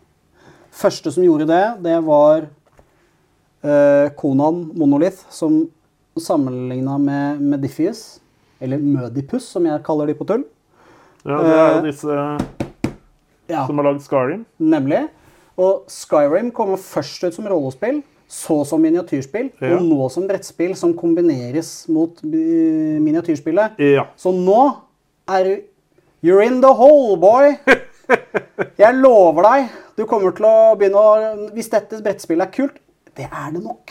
[0.72, 5.66] Første som gjorde det, det var øh, Konan Monolith, som
[6.20, 8.20] sammenligna med Mediphius,
[8.60, 10.44] eller Mødipus, som jeg kaller de på tull.
[11.24, 12.16] Ja, det er jo Eh, disse
[13.48, 14.44] Ja, som har lagd Skyrim.
[14.60, 15.08] Nemlig.
[15.58, 19.76] Og Skyrim kommer først ut som rollespill, så som miniatyrspill, Ja.
[19.76, 23.78] og nå som brettspill som kombineres mot eh, miniatyrspillet.
[23.78, 24.06] Ja.
[24.16, 24.76] Så nå
[25.28, 25.56] er du
[26.24, 27.56] You're in the hole, boy!
[28.78, 32.78] Jeg lover deg, du kommer til å begynne å Hvis dette brettspillet er kult,
[33.16, 33.90] det er det nok.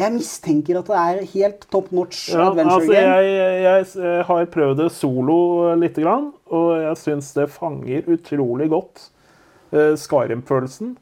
[0.00, 3.20] Jeg mistenker at det er helt top notch Ja, adventure altså game.
[3.20, 5.38] jeg, jeg, har prøvd det solo
[5.76, 9.06] lite grann, og jeg syns det fanger utrolig godt
[9.74, 10.96] uh, Skyrim-følelsen.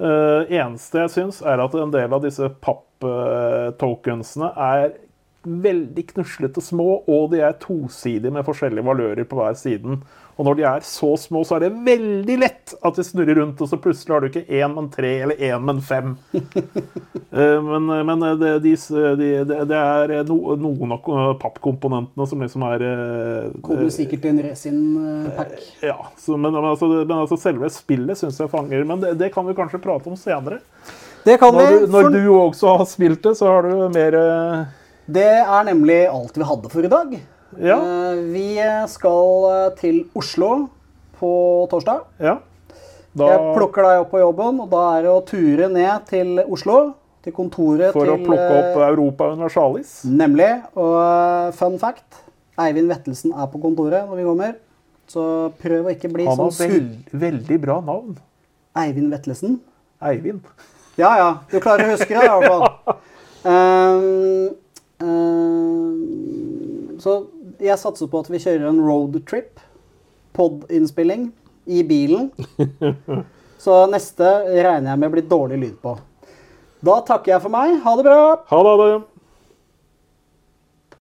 [0.00, 4.94] Uh, eneste jeg syns, er at en del av disse papp-tokensene er
[5.44, 10.02] veldig knuslete små, og de er tosidige med forskjellige valører på hver siden.
[10.40, 13.58] Og når de er så små, så er det veldig lett at de snurrer rundt,
[13.60, 16.16] og så plutselig har du ikke én, men tre, eller én, men fem.
[17.30, 18.72] Eh, men men det, de,
[19.14, 21.04] de, det, er no, noen av
[21.38, 25.52] pappkomponentene som liksom er eh, Kommer sikkert i en resin-pack.
[25.86, 28.82] ja, så, men, altså, men altså selve spillet syns jeg fanger.
[28.82, 30.58] Men det, det kan vi kanskje prate om senere.
[31.22, 31.68] Det kan vi.
[31.68, 34.64] Når du, når du også har spilt det, så har du mer eh,
[35.06, 37.14] Det er nemlig alt vi hadde for i dag.
[37.58, 37.78] Ja.
[37.80, 38.46] Eh, Vi
[38.92, 40.68] skal eh, til Oslo
[41.18, 41.32] på
[41.70, 42.04] torsdag.
[42.22, 42.38] Ja.
[43.10, 46.38] Da, Jeg plukker deg opp på jobben, og da er det å ture ned til
[46.46, 46.94] Oslo.
[47.20, 49.90] Til kontoret for til å plukke opp eh, Europa Universalis.
[50.08, 50.48] Nemlig.
[50.78, 52.22] Og fun fact
[52.60, 54.54] Eivind Vettelsen er på kontoret når vi kommer.
[55.10, 55.22] Så
[55.60, 56.70] prøv å ikke bli Han sånn har sur.
[56.70, 58.14] veld, veldig bra navn.
[58.78, 59.58] Eivind Vettelsen.
[60.00, 60.46] Eivind.
[61.00, 61.30] Ja, ja.
[61.50, 62.62] Du klarer å huske det, i hvert fall.
[63.44, 63.50] ja.
[63.50, 64.54] um,
[65.02, 67.14] um, så
[67.64, 69.60] jeg satser på at vi kjører en roadtrip,
[70.36, 71.30] pod-innspilling,
[71.70, 72.30] i bilen.
[73.60, 75.98] Så neste regner jeg med blir dårlig lyd på.
[76.80, 77.76] Da takker jeg for meg.
[77.84, 78.20] Ha det bra!
[78.48, 78.86] Ha det.